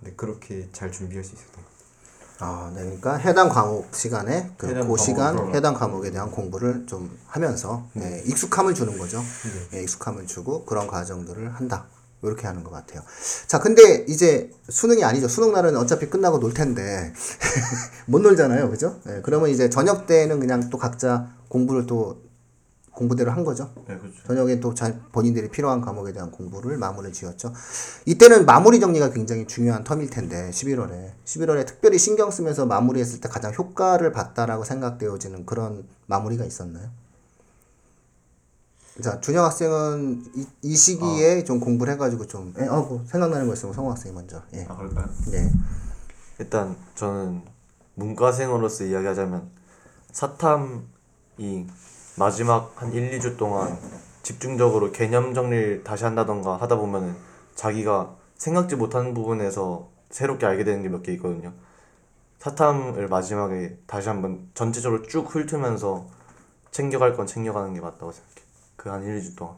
네, 0.00 0.12
그렇게 0.16 0.68
잘 0.72 0.92
준비할 0.92 1.24
수 1.24 1.34
있었던 1.34 1.52
것 1.54 1.60
같아요. 1.62 1.73
아, 2.40 2.70
네, 2.74 2.82
그러니까 2.82 3.16
해당 3.16 3.48
과목 3.48 3.94
시간에 3.94 4.50
그, 4.56 4.68
해당 4.68 4.88
그 4.88 4.96
시간 4.98 5.36
과목으로. 5.36 5.56
해당 5.56 5.74
과목에 5.74 6.10
대한 6.10 6.30
공부를 6.30 6.84
좀 6.86 7.16
하면서 7.26 7.86
네, 7.92 8.22
익숙함을 8.26 8.74
주는 8.74 8.98
거죠. 8.98 9.22
네, 9.70 9.82
익숙함을 9.82 10.26
주고 10.26 10.64
그런 10.64 10.86
과정들을 10.86 11.54
한다. 11.54 11.86
이렇게 12.22 12.46
하는 12.46 12.64
것 12.64 12.70
같아요. 12.70 13.02
자, 13.46 13.60
근데 13.60 14.06
이제 14.08 14.50
수능이 14.70 15.04
아니죠. 15.04 15.28
수능 15.28 15.52
날은 15.52 15.76
어차피 15.76 16.08
끝나고 16.08 16.40
놀 16.40 16.54
텐데 16.54 17.12
못 18.06 18.20
놀잖아요, 18.20 18.70
그죠? 18.70 18.98
네, 19.04 19.20
그러면 19.22 19.50
이제 19.50 19.68
저녁 19.68 20.06
때는 20.06 20.40
그냥 20.40 20.70
또 20.70 20.78
각자 20.78 21.28
공부를 21.48 21.86
또 21.86 22.23
공부대로 22.94 23.30
한 23.32 23.44
거죠. 23.44 23.70
네 23.88 23.98
그렇죠. 23.98 24.22
저녁에 24.26 24.60
또 24.60 24.74
자, 24.74 24.94
본인들이 25.12 25.50
필요한 25.50 25.80
과목에 25.80 26.12
대한 26.12 26.30
공부를 26.30 26.78
마무리 26.78 27.12
지었죠. 27.12 27.52
이때는 28.06 28.46
마무리 28.46 28.80
정리가 28.80 29.10
굉장히 29.10 29.46
중요한 29.46 29.84
텀일 29.84 30.10
텐데 30.10 30.50
11월에 30.50 31.10
11월에 31.24 31.66
특별히 31.66 31.98
신경 31.98 32.30
쓰면서 32.30 32.66
마무리했을 32.66 33.20
때 33.20 33.28
가장 33.28 33.52
효과를 33.52 34.12
봤다라고 34.12 34.64
생각되어지는 34.64 35.44
그런 35.44 35.86
마무리가 36.06 36.44
있었나요? 36.44 36.88
자 39.02 39.20
준영 39.20 39.44
학생은 39.44 40.24
이, 40.36 40.46
이 40.62 40.76
시기에 40.76 41.42
좀 41.42 41.58
공부를 41.58 41.94
해가지고 41.94 42.28
좀 42.28 42.54
예, 42.60 42.66
어, 42.66 42.82
뭐 42.82 43.02
생각나는 43.06 43.48
거 43.48 43.54
있으면 43.54 43.74
성호 43.74 43.90
학생이 43.90 44.14
먼저 44.14 44.40
예, 44.54 44.66
아 44.68 44.76
그럴까요? 44.76 45.08
예. 45.32 45.50
일단 46.38 46.76
저는 46.94 47.42
문과생으로서 47.96 48.84
이야기하자면 48.84 49.50
사탐이 50.12 51.66
마지막 52.16 52.72
한 52.80 52.92
1, 52.92 53.18
2주 53.18 53.36
동안 53.36 53.78
집중적으로 54.22 54.92
개념 54.92 55.34
정리를 55.34 55.84
다시 55.84 56.04
한다던가 56.04 56.56
하다 56.56 56.76
보면은 56.76 57.14
자기가 57.54 58.16
생각지 58.36 58.76
못한 58.76 59.14
부분에서 59.14 59.88
새롭게 60.10 60.46
알게 60.46 60.64
되는 60.64 60.82
게 60.82 60.88
몇 60.88 61.02
개 61.02 61.12
있거든요. 61.14 61.52
사탐을 62.38 63.08
마지막에 63.08 63.76
다시 63.86 64.08
한번 64.08 64.48
전체적으로 64.54 65.02
쭉 65.02 65.26
훑으면서 65.34 66.06
챙겨갈 66.70 67.16
건 67.16 67.26
챙겨가는 67.26 67.72
게 67.74 67.80
맞다고 67.80 68.12
생각해. 68.12 68.34
그 68.76 68.88
한 68.90 69.02
1, 69.02 69.18
2주 69.20 69.36
동안. 69.36 69.56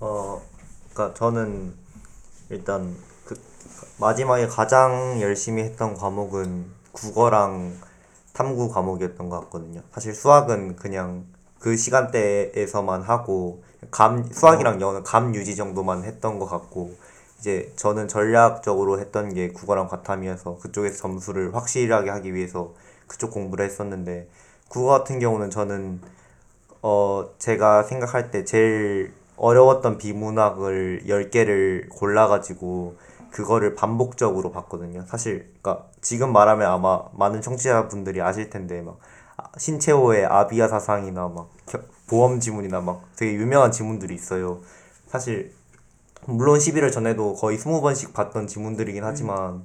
어, 0.00 0.40
그러니까 0.92 1.18
저는 1.18 1.74
일단 2.50 2.94
그 3.24 3.38
마지막에 3.98 4.46
가장 4.46 5.20
열심히 5.20 5.62
했던 5.62 5.94
과목은 5.94 6.66
국어랑 6.92 7.76
탐구 8.38 8.68
과목이었던 8.68 9.28
것 9.28 9.40
같거든요. 9.40 9.80
사실 9.90 10.14
수학은 10.14 10.76
그냥 10.76 11.24
그 11.58 11.76
시간대에서만 11.76 13.02
하고 13.02 13.64
감 13.90 14.22
수학이랑 14.30 14.80
영어는 14.80 15.02
감 15.02 15.34
유지 15.34 15.56
정도만 15.56 16.04
했던 16.04 16.38
것 16.38 16.46
같고 16.46 16.94
이제 17.40 17.72
저는 17.74 18.06
전략적으로 18.06 19.00
했던 19.00 19.34
게 19.34 19.48
국어랑 19.48 19.88
과탐이어서 19.88 20.58
그쪽에서 20.58 20.98
점수를 20.98 21.52
확실하게 21.56 22.10
하기 22.10 22.32
위해서 22.32 22.74
그쪽 23.08 23.32
공부를 23.32 23.64
했었는데 23.64 24.28
국어 24.68 24.86
같은 24.86 25.18
경우는 25.18 25.50
저는 25.50 26.00
어, 26.82 27.30
제가 27.40 27.82
생각할 27.82 28.30
때 28.30 28.44
제일 28.44 29.14
어려웠던 29.36 29.98
비문학을 29.98 31.06
10개를 31.08 31.88
골라 31.88 32.28
가지고 32.28 32.96
그거를 33.30 33.74
반복적으로 33.74 34.52
봤거든요. 34.52 35.04
사실, 35.06 35.48
그니까 35.52 35.86
지금 36.00 36.32
말하면 36.32 36.70
아마 36.70 37.04
많은 37.12 37.42
청취자분들이 37.42 38.20
아실 38.22 38.50
텐데, 38.50 38.82
막, 38.82 38.98
아, 39.36 39.44
신채호의 39.58 40.26
아비아 40.26 40.68
사상이나 40.68 41.28
막, 41.28 41.50
겨- 41.66 41.80
보험 42.08 42.40
지문이나 42.40 42.80
막 42.80 43.02
되게 43.16 43.34
유명한 43.34 43.70
지문들이 43.72 44.14
있어요. 44.14 44.60
사실, 45.06 45.52
물론 46.26 46.58
11월 46.60 46.90
전에도 46.92 47.34
거의 47.34 47.58
20번씩 47.58 48.12
봤던 48.14 48.46
지문들이긴 48.48 49.04
하지만, 49.04 49.64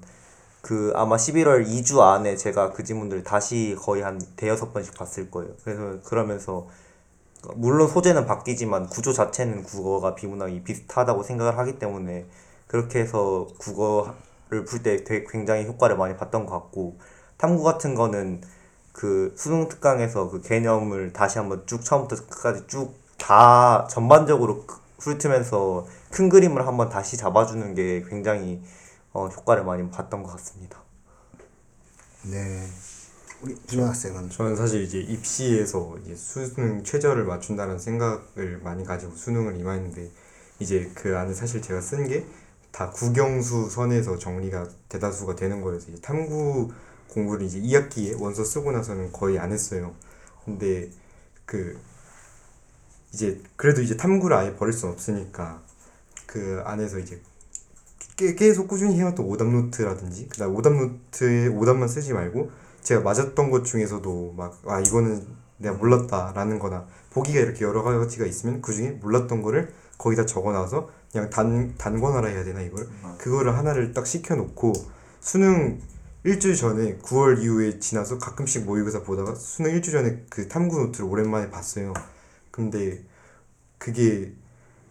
그 0.61 0.93
아마 0.95 1.17
11월 1.17 1.65
2주 1.67 2.01
안에 2.01 2.37
제가 2.37 2.71
그 2.73 2.83
지문들을 2.83 3.23
다시 3.23 3.75
거의 3.79 4.03
한 4.03 4.21
대여섯 4.37 4.73
번씩 4.73 4.95
봤을 4.95 5.31
거예요. 5.31 5.53
그래서 5.63 5.99
그러면서 6.05 6.67
물론 7.55 7.87
소재는 7.89 8.25
바뀌지만 8.25 8.87
구조 8.87 9.11
자체는 9.13 9.63
국어가 9.63 10.15
비문학이 10.15 10.63
비슷하다고 10.63 11.23
생각을 11.23 11.57
하기 11.57 11.77
때문에 11.79 12.25
그렇게 12.73 12.99
해서 13.01 13.47
국어를 13.59 14.65
풀때 14.67 15.05
되게 15.05 15.25
굉장히 15.29 15.65
효과를 15.67 15.97
많이 15.97 16.17
봤던 16.17 16.47
것 16.47 16.53
같고 16.53 16.97
탐구 17.37 17.63
같은 17.63 17.95
거는 17.95 18.41
그 18.91 19.33
수능 19.37 19.69
특강에서 19.69 20.29
그 20.29 20.41
개념을 20.41 21.13
다시 21.13 21.37
한번 21.39 21.63
쭉 21.67 21.83
처음부터 21.85 22.27
끝까지 22.27 22.67
쭉 22.67 23.01
다 23.17 23.87
전반적으로 23.89 24.65
크- 24.65 24.79
훑으면서 24.99 25.87
큰 26.11 26.27
그림을 26.29 26.67
한번 26.67 26.89
다시 26.89 27.15
잡아주는 27.15 27.73
게 27.75 28.03
굉장히 28.09 28.61
어, 29.13 29.27
효과를 29.27 29.63
많이 29.63 29.89
봤던 29.91 30.23
것 30.23 30.31
같습니다. 30.33 30.79
네. 32.23 32.67
우리 33.41 33.55
준영 33.67 33.87
학생은 33.89 34.29
저는 34.29 34.55
사실 34.55 34.83
이제 34.83 34.99
입시에서 34.99 35.97
이제 36.03 36.15
수능 36.15 36.83
최저를 36.83 37.25
맞춘다는 37.25 37.79
생각을 37.79 38.59
많이 38.63 38.85
가지고 38.85 39.15
수능을 39.15 39.57
임하는데 39.59 40.11
이제 40.59 40.91
그 40.95 41.17
안에 41.17 41.33
사실 41.33 41.61
제가 41.61 41.81
쓴게 41.81 42.25
다 42.73 42.91
국영수 42.91 43.69
선에서 43.71 44.19
정리가 44.19 44.67
대다수가 44.89 45.37
되는 45.37 45.61
거여서 45.61 45.87
탐구 46.01 46.71
공부를 47.09 47.47
이제 47.47 47.59
2학기에 47.59 48.15
원서 48.19 48.43
쓰고 48.45 48.73
나서는 48.73 49.13
거의 49.13 49.39
안 49.39 49.53
했어요. 49.53 49.95
근데 50.45 50.91
그 51.45 51.79
이제 53.13 53.41
그래도 53.55 53.81
이제 53.81 53.95
탐구를 53.97 54.35
아예 54.35 54.55
버릴 54.55 54.73
수 54.73 54.87
없으니까 54.87 55.61
그 56.27 56.61
안에서 56.65 56.99
이제 56.99 57.21
계- 58.17 58.35
계속 58.35 58.67
꾸준히 58.67 58.99
해왔던 58.99 59.25
오답 59.25 59.47
노트라든지 59.49 60.27
그다음 60.29 60.55
오답 60.55 60.73
노트에 60.73 61.47
오답만 61.47 61.87
쓰지 61.87 62.13
말고 62.13 62.51
제가 62.83 63.01
맞았던 63.01 63.49
것 63.51 63.65
중에서도 63.65 64.33
막 64.37 64.59
아 64.67 64.79
이거는 64.81 65.25
내가 65.57 65.75
몰랐다라는 65.77 66.59
거나 66.59 66.85
보기가 67.11 67.39
이렇게 67.39 67.65
여러 67.65 67.83
가지가 67.83 68.25
있으면 68.25 68.61
그 68.61 68.73
중에 68.73 68.91
몰랐던 68.91 69.41
거를 69.41 69.73
거기다 69.97 70.25
적어놔서 70.25 70.89
그냥 71.13 71.29
단 71.29 71.75
단권화라 71.77 72.27
해야 72.27 72.43
되나 72.43 72.59
이걸? 72.61 72.89
그거를 73.19 73.55
하나를 73.57 73.93
딱 73.93 74.05
시켜놓고 74.05 74.73
수능 75.21 75.79
일주일 76.23 76.55
전에 76.55 76.97
9월 76.97 77.41
이후에 77.41 77.79
지나서 77.79 78.17
가끔씩 78.17 78.65
모의고사 78.65 79.03
보다가 79.03 79.35
수능 79.35 79.71
일주일 79.71 80.03
전에 80.03 80.25
그 80.29 80.47
탐구 80.47 80.79
노트를 80.79 81.05
오랜만에 81.09 81.49
봤어요. 81.51 81.93
근데 82.51 83.03
그게 83.77 84.33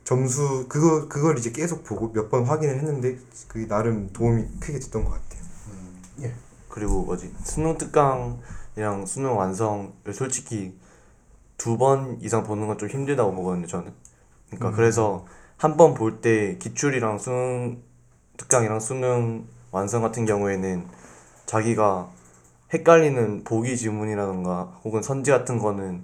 점수 0.04 0.66
그거 0.68 1.08
그걸 1.08 1.38
이제 1.38 1.50
계속 1.52 1.84
보고 1.84 2.12
몇 2.12 2.30
번 2.30 2.44
확인을 2.44 2.76
했는데 2.78 3.18
그게 3.48 3.66
나름 3.66 4.12
도움이 4.12 4.44
크게 4.60 4.78
됐던 4.78 5.04
것 5.04 5.10
같아요. 5.10 5.42
그리고 6.68 7.02
뭐지? 7.02 7.34
수능 7.44 7.76
특강이랑 7.78 9.06
수능 9.06 9.36
완성을 9.36 9.92
솔직히 10.14 10.78
두 11.58 11.76
번 11.78 12.18
이상 12.20 12.44
보는 12.44 12.66
건 12.68 12.78
좀 12.78 12.88
힘들다고 12.88 13.34
보거든요 13.34 13.66
저는. 13.66 13.92
그러니까 14.50 14.70
그래서 14.76 15.26
한 15.62 15.76
번 15.76 15.94
볼 15.94 16.20
때 16.20 16.58
기출이랑 16.58 17.18
수능 17.18 17.80
특강이랑 18.36 18.80
수능 18.80 19.46
완성 19.70 20.02
같은 20.02 20.26
경우에는 20.26 20.84
자기가 21.46 22.10
헷갈리는 22.74 23.44
보기 23.44 23.76
지문이라던가 23.76 24.80
혹은 24.82 25.02
선지 25.02 25.30
같은 25.30 25.58
거는 25.58 26.02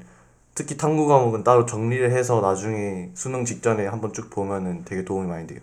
특히 0.55 0.77
탐구 0.77 1.09
과목은 1.09 1.43
따로 1.43 1.67
정리를 1.67 2.13
해서 2.13 2.41
나중에 2.41 3.11
수능 3.15 3.45
직전에 3.45 3.89
한번 3.89 4.13
쭉 4.13 4.31
보면은 4.31 4.85
되게 4.85 5.05
도움이 5.05 5.27
많이 5.27 5.49
돼요. 5.49 5.59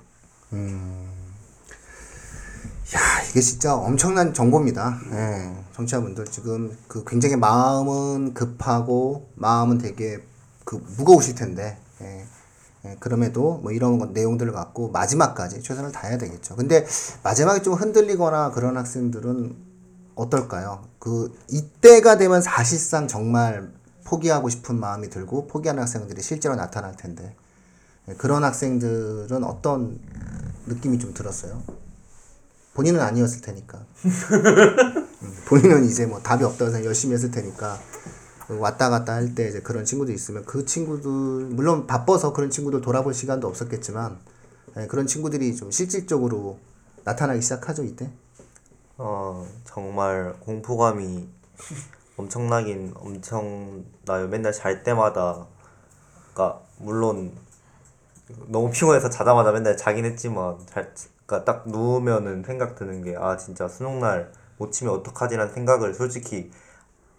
야, 2.96 3.00
이게 3.30 3.40
진짜 3.40 3.75
엄청난 3.75 4.34
정보입니다. 4.34 5.00
예, 5.14 5.56
청취자분들 5.74 6.25
지금 6.25 6.78
그 6.90 7.06
굉장히 7.06 7.38
마음은 7.38 8.34
급하고 8.34 9.30
마음은 9.36 9.78
되게 9.78 10.18
그 10.66 10.84
무거우실 10.98 11.36
텐데, 11.36 11.78
예, 12.02 12.06
예, 12.06 12.25
그럼에도 13.00 13.60
뭐 13.62 13.72
이런 13.72 14.00
것, 14.00 14.12
내용들을 14.12 14.51
갖고 14.51 14.89
마지막까지 14.89 15.62
최선을 15.62 15.92
다해야 15.92 16.18
되겠죠. 16.18 16.56
근데 16.56 16.86
마지막에 17.24 17.62
좀 17.62 17.74
흔들리거나 17.74 18.51
그런 18.51 18.77
학생들은 18.77 19.56
어떨까요? 20.15 20.86
그 21.00 21.38
이때가 21.50 22.18
되면 22.18 22.42
사실상 22.42 23.08
정말 23.08 23.72
포기하고 24.06 24.50
싶은 24.50 24.80
마음이 24.80 25.10
들고 25.10 25.48
포기하는 25.48 25.82
학생들이 25.82 26.22
실제로 26.22 26.56
나타날 26.56 26.96
텐데 26.96 27.36
예, 28.08 28.13
그런 28.13 28.44
학생들은 28.44 29.44
어떤 29.44 30.00
느낌이 30.68 31.00
좀 31.00 31.13
들었어요? 31.13 31.62
본인은 32.75 33.00
아니었을 33.00 33.42
테니까. 33.42 33.80
음, 35.24 35.38
본인은 35.48 35.86
이제 35.86 36.06
뭐 36.06 36.20
답이 36.22 36.44
없다고 36.44 36.72
생각 36.72 36.86
열심히 36.86 37.13
했을 37.13 37.32
테니까 37.32 37.80
왔다 38.50 38.90
갔다 38.90 39.14
할 39.16 39.34
때 39.36 39.48
이제 39.50 39.62
그런 39.62 39.86
친구들 39.86 40.14
있으면 40.14 40.46
그 40.46 40.66
친구들 40.66 41.10
물론 41.12 41.88
바빠서 41.88 42.34
그런 42.34 42.50
친구들 42.50 42.82
돌아볼 42.82 43.14
시간도 43.14 43.48
없었겠지만 43.48 44.20
예, 44.78 44.88
그런 44.88 45.08
친구들이 45.08 45.56
좀 45.56 45.72
실질적으로 45.72 46.60
나타나기 47.04 47.42
시작하죠 47.42 47.84
이때. 47.84 48.12
어 48.98 49.46
정말 49.66 50.36
공포감이 50.40 51.28
엄청나긴 52.18 52.94
엄청나요. 52.96 54.28
맨날 54.30 54.54
잘 54.54 54.84
때마다 54.84 55.48
그러니까 56.34 56.62
물론 56.80 57.34
너무 58.48 58.72
피곤해서 58.72 59.10
자자마자 59.10 59.52
맨날 59.52 59.78
자긴 59.78 60.06
했지만 60.06 60.58
잘 60.68 60.94
그러니까 61.25 61.46
딱 61.52 61.68
누우면은 61.70 62.44
생각 62.44 62.75
드는 62.75 63.04
게 63.04 63.16
아 63.16 63.38
진짜 63.38 63.68
수능 63.68 64.00
날 64.00 64.32
못 64.58 64.72
치면 64.72 64.94
어떡하지라는 64.94 65.54
생각을 65.54 65.94
솔직히 65.94 66.50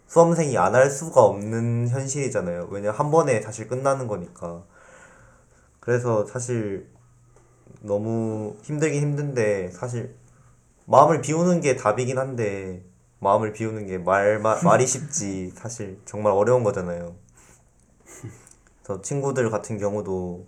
수험생이 0.07 0.57
안 0.57 0.75
할 0.75 0.89
수가 0.89 1.21
없는 1.23 1.89
현실이잖아요. 1.89 2.67
왜냐 2.71 2.91
한 2.91 3.11
번에 3.11 3.41
사실 3.41 3.67
끝나는 3.67 4.07
거니까. 4.07 4.63
그래서 5.79 6.25
사실 6.25 6.89
너무 7.81 8.57
힘들긴 8.63 9.01
힘든데 9.01 9.71
사실 9.71 10.15
마음을 10.85 11.21
비우는 11.21 11.61
게 11.61 11.75
답이긴 11.75 12.17
한데 12.17 12.83
마음을 13.19 13.53
비우는 13.53 13.87
게 13.87 13.97
말, 13.97 14.39
말 14.39 14.61
말이 14.63 14.87
쉽지 14.87 15.51
사실 15.55 15.99
정말 16.05 16.33
어려운 16.33 16.63
거잖아요. 16.63 17.15
그래서 18.83 19.01
친구들 19.01 19.49
같은 19.49 19.77
경우도 19.77 20.47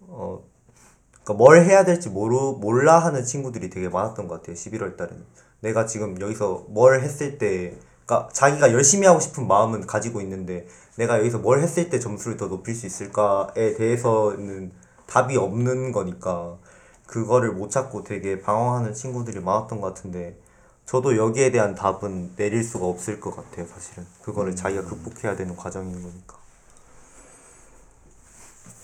어 0.00 0.44
그러니까 1.12 1.34
뭘 1.34 1.64
해야 1.64 1.84
될지 1.84 2.08
모르 2.08 2.52
몰라 2.58 2.98
하는 2.98 3.24
친구들이 3.24 3.70
되게 3.70 3.88
많았던 3.88 4.28
것 4.28 4.36
같아요. 4.36 4.56
11월 4.56 4.96
달에는 4.96 5.24
내가 5.60 5.86
지금 5.86 6.20
여기서 6.20 6.66
뭘 6.68 7.00
했을 7.02 7.38
때 7.38 7.76
그러니까 8.06 8.32
자기가 8.32 8.72
열심히 8.72 9.06
하고 9.06 9.20
싶은 9.20 9.46
마음은 9.48 9.86
가지고 9.86 10.20
있는데 10.20 10.66
내가 10.94 11.18
여기서 11.18 11.38
뭘 11.38 11.60
했을 11.60 11.90
때 11.90 11.98
점수를 11.98 12.36
더 12.36 12.48
높일 12.48 12.74
수 12.74 12.86
있을까에 12.86 13.74
대해서는 13.74 14.72
답이 15.06 15.36
없는 15.36 15.92
거니까 15.92 16.56
그거를 17.06 17.52
못 17.52 17.70
찾고 17.70 18.04
되게 18.04 18.40
방황하는 18.40 18.94
친구들이 18.94 19.40
많았던 19.40 19.80
것 19.80 19.94
같은데 19.94 20.38
저도 20.86 21.16
여기에 21.16 21.50
대한 21.50 21.74
답은 21.74 22.36
내릴 22.36 22.62
수가 22.62 22.86
없을 22.86 23.18
것 23.18 23.34
같아요 23.34 23.66
사실은. 23.66 24.06
그거를 24.22 24.54
자기가 24.54 24.84
극복해야 24.84 25.36
되는 25.36 25.56
과정인 25.56 26.00
거니까. 26.00 26.36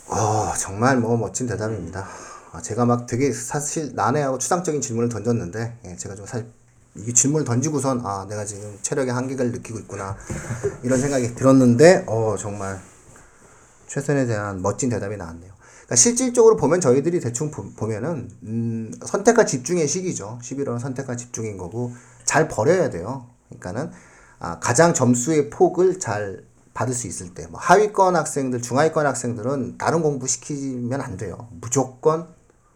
어, 0.09 0.53
정말 0.59 0.99
뭐 0.99 1.17
멋진 1.17 1.47
대답입니다. 1.47 2.07
아, 2.53 2.61
제가 2.61 2.85
막 2.85 3.07
되게 3.07 3.33
사실 3.33 3.95
난해하고 3.95 4.39
추상적인 4.39 4.81
질문을 4.81 5.09
던졌는데, 5.09 5.79
예, 5.85 5.97
제가 5.97 6.17
좀 6.17 6.27
사실 6.27 6.51
이 6.95 7.13
질문을 7.13 7.45
던지고선 7.45 8.03
아, 8.05 8.27
내가 8.29 8.45
지금 8.45 8.79
체력의 8.83 9.13
한계를 9.13 9.53
느끼고 9.53 9.79
있구나 9.81 10.17
이런 10.83 10.99
생각이 11.01 11.35
들었는데, 11.35 12.05
어, 12.07 12.37
정말 12.39 12.81
최선에 13.87 14.27
대한 14.27 14.63
멋진 14.63 14.91
대답이 14.91 15.17
나왔네요. 15.17 15.53
그러니까 15.93 15.97
실질적으로 15.97 16.57
보면 16.57 16.81
저희들이 16.81 17.21
대충 17.21 17.51
보, 17.51 17.71
보면은 17.75 18.31
음, 18.45 18.93
선택과 19.05 19.45
집중의 19.45 19.89
시기죠. 19.89 20.39
11월은 20.43 20.79
선택과 20.79 21.17
집중인 21.17 21.57
거고 21.59 21.93
잘 22.25 22.49
버려야 22.49 22.91
돼요. 22.91 23.27
그러니까는 23.49 23.91
아, 24.39 24.59
가장 24.59 24.95
점수의 24.95 25.51
폭을 25.51 25.99
잘 25.99 26.45
받을 26.75 26.95
수 26.95 27.07
있을 27.07 27.35
때, 27.35 27.47
뭐 27.49 27.61
하위권 27.61 28.17
학생들, 28.17 28.63
중하위권 28.63 29.07
학생들은 29.07 29.77
다른 29.77 30.03
공부 30.03 30.27
시키면 30.27 31.01
안 31.01 31.17
돼요. 31.17 31.49
무조건 31.61 32.29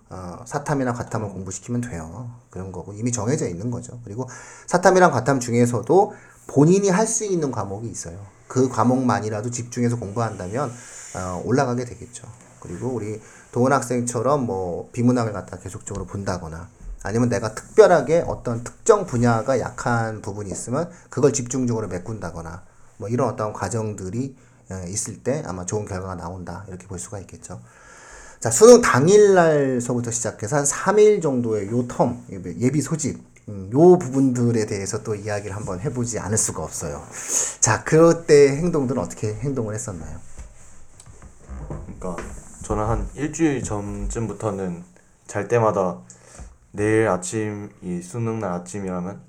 어, 0.08 0.44
사탐이나 0.46 0.92
과탐을 0.92 1.28
공부시키면 1.30 1.80
돼요. 1.80 2.30
그런 2.50 2.70
거고 2.72 2.92
이미 2.92 3.10
정해져 3.10 3.48
있는 3.48 3.70
거죠. 3.70 4.00
그리고 4.04 4.28
사탐이랑 4.66 5.10
과탐 5.10 5.40
중에서도 5.40 6.14
본인이 6.46 6.88
할 6.90 7.06
수 7.06 7.24
있는 7.24 7.50
과목이 7.50 7.88
있어요. 7.88 8.18
그 8.46 8.68
과목만이라도 8.68 9.50
집중해서 9.50 9.96
공부한다면 9.98 10.70
어, 11.16 11.42
올라가게 11.44 11.84
되겠죠. 11.84 12.26
그리고 12.60 12.88
우리 12.88 13.20
도원 13.52 13.72
학생처럼 13.72 14.46
뭐 14.46 14.88
비문학을 14.92 15.32
갖다 15.32 15.58
계속적으로 15.58 16.04
본다거나 16.06 16.68
아니면 17.02 17.28
내가 17.28 17.54
특별하게 17.54 18.24
어떤 18.26 18.64
특정 18.64 19.06
분야가 19.06 19.60
약한 19.60 20.20
부분이 20.22 20.50
있으면 20.50 20.90
그걸 21.10 21.32
집중적으로 21.32 21.88
메꾼다거나 21.88 22.62
뭐 22.98 23.08
이런 23.08 23.28
어떤 23.28 23.52
과정들이 23.52 24.36
어, 24.70 24.84
있을 24.88 25.22
때 25.22 25.42
아마 25.46 25.64
좋은 25.64 25.84
결과가 25.84 26.14
나온다 26.16 26.64
이렇게 26.68 26.86
볼 26.86 26.98
수가 26.98 27.18
있겠죠. 27.20 27.60
자, 28.40 28.50
수능 28.50 28.82
당일날서부터 28.82 30.10
시작해서 30.10 30.56
한 30.56 30.64
3일 30.64 31.22
정도의 31.22 31.68
요 31.68 31.86
텀, 31.88 32.18
예비 32.60 32.82
소집, 32.82 33.18
음, 33.48 33.70
요 33.72 33.98
부분들에 33.98 34.66
대해서 34.66 35.02
또 35.02 35.14
이야기를 35.14 35.56
한번 35.56 35.80
해보지 35.80 36.18
않을 36.18 36.36
수가 36.36 36.62
없어요. 36.62 37.02
자, 37.60 37.82
그때 37.84 38.56
행동들은 38.56 39.00
어떻게 39.00 39.34
행동을 39.34 39.74
했었나요? 39.74 40.18
그러니까 41.68 42.16
저는 42.64 42.84
한 42.84 43.08
일주일 43.14 43.62
전쯤부터는 43.62 44.84
잘 45.26 45.48
때마다 45.48 46.00
내일 46.72 47.08
아침 47.08 47.70
이 47.82 48.02
수능 48.02 48.40
날 48.40 48.52
아침이라면 48.52 49.20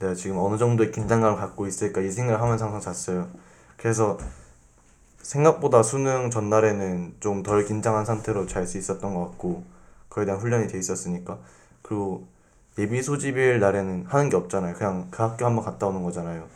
내가 0.00 0.14
지금 0.14 0.38
어느 0.38 0.58
정도의 0.58 0.92
긴장감을 0.92 1.38
갖고 1.38 1.66
있을까 1.66 2.00
이 2.00 2.10
생각을 2.10 2.40
하면서 2.40 2.66
항상 2.66 2.92
잤어요. 2.92 3.28
그래서 3.76 4.18
생각보다 5.22 5.82
수능 5.82 6.30
전날에는 6.30 7.16
좀 7.20 7.42
덜 7.42 7.64
긴장한 7.64 8.04
상태로 8.04 8.46
잘 8.46 8.66
수 8.66 8.78
있었던 8.78 9.14
것 9.14 9.26
같고 9.30 9.64
그에 10.08 10.24
대한 10.24 10.40
훈련이 10.40 10.68
돼 10.68 10.78
있었으니까 10.78 11.38
그리고 11.82 12.26
예비 12.78 13.02
소집일 13.02 13.60
날에는 13.60 14.06
하는 14.08 14.28
게 14.30 14.36
없잖아요. 14.36 14.74
그냥 14.74 15.08
그 15.10 15.22
학교 15.22 15.44
한번 15.46 15.64
갔다 15.64 15.86
오는 15.86 16.02
거잖아요. 16.02 16.46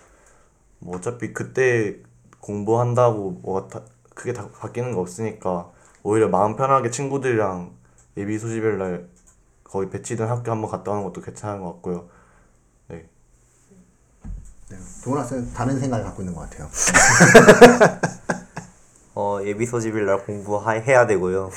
뭐 0.81 0.97
어차피 0.97 1.33
그때 1.33 1.97
공부한다고 2.41 3.41
뭐가 3.43 3.69
다 3.69 3.81
크게 4.15 4.33
다 4.33 4.49
바뀌는 4.59 4.93
거 4.93 5.01
없으니까 5.01 5.71
오히려 6.03 6.29
마음 6.29 6.57
편하게 6.57 6.91
친구들이랑 6.91 7.73
예비 8.17 8.39
소집일 8.39 8.79
날 8.79 9.09
거기 9.65 9.91
배치된 9.91 10.29
학교 10.29 10.51
한번 10.53 10.71
갔다 10.71 10.93
오는 10.93 11.03
것도 11.05 11.21
괜찮은 11.21 11.61
것 11.61 11.73
같고요. 11.75 12.09
네. 12.89 13.09
네, 14.71 14.77
도원 15.03 15.21
학생 15.21 15.53
다른 15.53 15.79
생각을 15.81 16.05
갖고 16.05 16.23
있는 16.23 16.35
것 16.35 16.43
같아요. 16.49 16.69
어 19.25 19.41
예비 19.43 19.65
소집일 19.65 20.05
날 20.05 20.23
공부해야 20.27 21.07
되고요. 21.07 21.51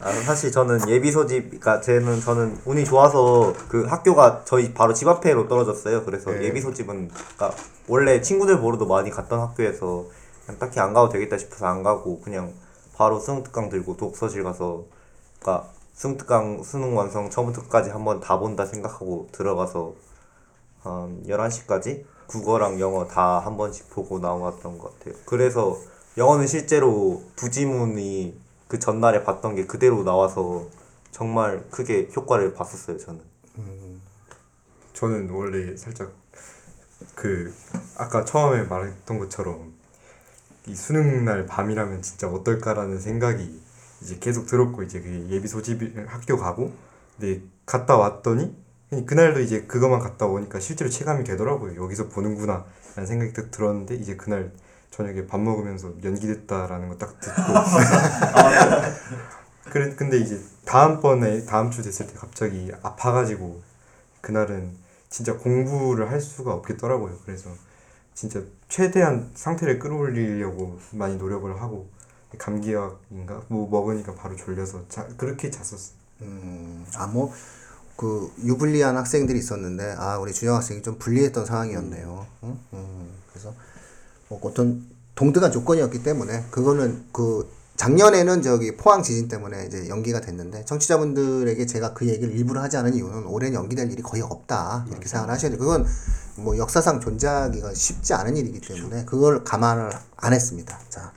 아, 0.00 0.10
사실 0.24 0.50
저는 0.50 0.88
예비 0.88 1.12
소집, 1.12 1.44
그러니까 1.60 1.80
쟤는 1.80 2.20
저는 2.20 2.58
운이 2.64 2.84
좋아서 2.84 3.54
그 3.68 3.84
학교가 3.84 4.42
저희 4.44 4.74
바로 4.74 4.92
집 4.94 5.06
앞에로 5.06 5.46
떨어졌어요. 5.46 6.04
그래서 6.04 6.32
네. 6.32 6.42
예비 6.44 6.60
소집은 6.60 7.08
그러니까 7.08 7.52
원래 7.86 8.20
친구들 8.20 8.58
보러도 8.58 8.86
많이 8.86 9.10
갔던 9.10 9.38
학교에서 9.38 10.06
그냥 10.44 10.58
딱히 10.58 10.80
안 10.80 10.92
가도 10.92 11.08
되겠다 11.10 11.38
싶어서 11.38 11.66
안 11.66 11.84
가고 11.84 12.20
그냥 12.20 12.52
바로 12.96 13.20
수능 13.20 13.44
특강 13.44 13.68
들고 13.68 13.96
독서실 13.96 14.42
가서 14.42 14.86
그러니까 15.38 15.68
수능 15.94 16.16
특강 16.16 16.64
수능 16.64 16.96
완성 16.96 17.30
처음부터 17.30 17.62
끝까지 17.62 17.90
한번 17.90 18.18
다 18.18 18.40
본다 18.40 18.66
생각하고 18.66 19.28
들어가서 19.30 19.92
한 20.82 21.22
11시까지 21.28 22.17
국어랑 22.28 22.78
영어 22.80 23.08
다 23.08 23.40
한 23.40 23.56
번씩 23.56 23.90
보고 23.90 24.20
나왔던 24.20 24.78
것 24.78 24.98
같아요. 25.00 25.14
그래서 25.26 25.78
영어는 26.16 26.46
실제로 26.46 27.24
부지문이 27.36 28.38
그 28.68 28.78
전날에 28.78 29.24
봤던 29.24 29.56
게 29.56 29.66
그대로 29.66 30.04
나와서 30.04 30.66
정말 31.10 31.64
크게 31.70 32.10
효과를 32.14 32.54
봤었어요, 32.54 32.98
저는. 32.98 33.20
저는 34.92 35.30
원래 35.30 35.76
살짝 35.76 36.12
그 37.14 37.54
아까 37.96 38.24
처음에 38.24 38.64
말했던 38.64 39.18
것처럼 39.18 39.72
이 40.66 40.74
수능 40.74 41.24
날 41.24 41.46
밤이라면 41.46 42.02
진짜 42.02 42.28
어떨까라는 42.28 43.00
생각이 43.00 43.62
이제 44.02 44.18
계속 44.18 44.46
들었고 44.46 44.82
이제 44.82 45.00
그 45.00 45.26
예비 45.30 45.48
소집 45.48 45.80
학교 46.08 46.36
가고 46.36 46.72
근데 47.18 47.42
갔다 47.66 47.96
왔더니 47.96 48.54
그냥 48.88 49.06
그날도 49.06 49.40
이제 49.40 49.62
그것만 49.62 50.00
갔다 50.00 50.26
오니까 50.26 50.60
실제로 50.60 50.90
체감이 50.90 51.24
되더라고요. 51.24 51.82
여기서 51.82 52.08
보는구나 52.08 52.64
라는 52.96 53.06
생각이 53.06 53.32
딱 53.32 53.50
들었는데 53.50 53.94
이제 53.96 54.16
그날 54.16 54.50
저녁에 54.90 55.26
밥 55.26 55.40
먹으면서 55.40 55.92
연기됐다라는 56.02 56.88
거 56.88 56.98
딱 56.98 57.20
듣고 57.20 57.36
그래 59.70 59.94
근데 59.94 60.18
이제 60.18 60.40
다음번에 60.64 61.44
다음 61.44 61.70
주 61.70 61.82
됐을 61.82 62.06
때 62.06 62.14
갑자기 62.14 62.72
아파가지고 62.82 63.60
그날은 64.20 64.70
진짜 65.10 65.36
공부를 65.36 66.10
할 66.10 66.20
수가 66.20 66.52
없겠더라고요. 66.54 67.16
그래서 67.24 67.50
진짜 68.14 68.42
최대한 68.68 69.30
상태를 69.34 69.78
끌어올리려고 69.78 70.78
많이 70.92 71.16
노력을 71.16 71.60
하고 71.60 71.88
감기약인가 72.38 73.42
뭐 73.48 73.68
먹으니까 73.70 74.14
바로 74.14 74.36
졸려서 74.36 74.84
자, 74.88 75.06
그렇게 75.16 75.50
잤었어요. 75.50 75.96
음, 76.22 76.84
아, 76.96 77.06
뭐, 77.06 77.32
그, 77.98 78.32
유불리한 78.44 78.96
학생들이 78.96 79.40
있었는데, 79.40 79.96
아, 79.98 80.18
우리 80.18 80.32
준영 80.32 80.54
학생이 80.54 80.82
좀 80.82 80.98
불리했던 81.00 81.44
상황이었네요. 81.44 82.26
응? 82.44 82.58
음, 82.72 83.08
그래서, 83.28 83.52
뭐, 84.28 84.38
어떤 84.44 84.86
동등한 85.16 85.50
조건이었기 85.50 86.04
때문에, 86.04 86.44
그거는 86.52 87.06
그, 87.10 87.50
작년에는 87.74 88.42
저기 88.42 88.76
포항 88.76 89.02
지진 89.02 89.26
때문에 89.26 89.66
이제 89.66 89.88
연기가 89.88 90.20
됐는데, 90.20 90.64
청취자분들에게 90.64 91.66
제가 91.66 91.92
그 91.92 92.06
얘기를 92.06 92.32
일부러 92.32 92.62
하지 92.62 92.76
않은 92.76 92.94
이유는 92.94 93.26
올해는 93.26 93.54
연기될 93.58 93.90
일이 93.90 94.00
거의 94.00 94.22
없다. 94.22 94.86
이렇게 94.88 95.08
생각을 95.08 95.34
하셔야 95.34 95.50
돼요. 95.50 95.58
그건 95.58 95.84
뭐 96.36 96.56
역사상 96.56 97.00
존재하기가 97.00 97.74
쉽지 97.74 98.14
않은 98.14 98.36
일이기 98.36 98.60
때문에, 98.60 99.06
그걸 99.06 99.42
감안을 99.42 99.90
안 100.18 100.32
했습니다. 100.32 100.78
자. 100.88 101.10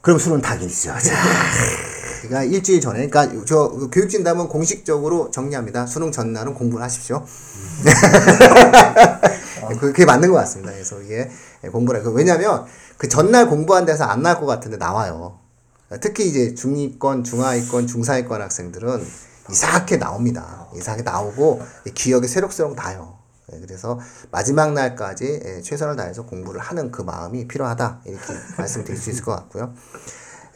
그럼 0.00 0.20
수능 0.20 0.40
다 0.40 0.56
길죠. 0.56 0.94
자. 1.00 1.14
그러니까 2.28 2.44
일주일 2.44 2.80
전에, 2.80 3.08
그러니까 3.08 3.44
저 3.46 3.68
교육진담은 3.92 4.48
공식적으로 4.48 5.30
정리합니다. 5.30 5.86
수능 5.86 6.12
전날은 6.12 6.54
공부를 6.54 6.84
하십시오. 6.84 7.24
그게 9.80 10.04
맞는 10.04 10.30
것 10.30 10.36
같습니다. 10.38 10.72
그래서 10.72 11.00
이게 11.02 11.30
공부를 11.72 12.02
그 12.02 12.10
왜냐하면 12.12 12.64
그 12.98 13.08
전날 13.08 13.48
공부한 13.48 13.84
데서 13.84 14.04
안 14.04 14.22
나올 14.22 14.38
것 14.38 14.46
같은데 14.46 14.76
나와요. 14.76 15.38
특히 16.00 16.26
이제 16.28 16.54
중위권, 16.54 17.24
중하위권, 17.24 17.86
중사위권 17.86 18.42
학생들은 18.42 19.04
이상하게 19.50 19.96
나옵니다. 19.96 20.68
이상하게 20.74 21.02
나오고 21.02 21.62
기억이 21.94 22.26
새록새록 22.28 22.74
나요. 22.74 23.16
예, 23.52 23.60
그래서 23.60 24.00
마지막 24.30 24.72
날까지 24.72 25.40
예, 25.44 25.60
최선을 25.60 25.96
다해서 25.96 26.26
공부를 26.26 26.60
하는 26.60 26.90
그 26.90 27.02
마음이 27.02 27.46
필요하다 27.46 28.00
이렇게 28.04 28.34
말씀드릴 28.58 28.98
수 28.98 29.10
있을 29.10 29.24
것 29.24 29.32
같고요. 29.36 29.72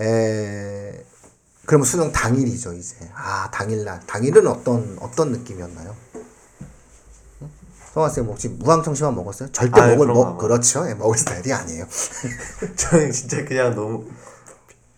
에, 0.00 1.04
그럼 1.70 1.84
수능 1.84 2.10
당일이죠 2.10 2.72
이제. 2.72 2.96
아 3.14 3.48
당일날 3.52 4.00
당일은 4.04 4.44
어떤 4.48 4.98
어떤 5.00 5.30
느낌이었나요? 5.30 5.94
응? 7.42 7.50
성환 7.94 8.10
쌤 8.10 8.26
혹시 8.26 8.48
무항청심환 8.48 9.14
먹었어요? 9.14 9.52
절대 9.52 9.80
아유, 9.80 9.92
먹을 9.92 10.08
먹 10.08 10.36
그렇죠. 10.36 10.84
예, 10.88 10.94
먹을 10.94 11.16
스타일이 11.16 11.52
아니에요. 11.52 11.86
저는 12.74 13.12
진짜 13.12 13.44
그냥 13.44 13.76
너무 13.76 14.04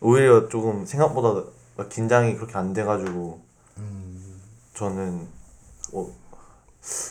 오히려 0.00 0.48
조금 0.48 0.86
생각보다 0.86 1.46
막 1.76 1.90
긴장이 1.90 2.36
그렇게 2.36 2.56
안 2.56 2.72
돼가지고 2.72 3.42
저는 4.72 5.28
뭐 5.92 6.16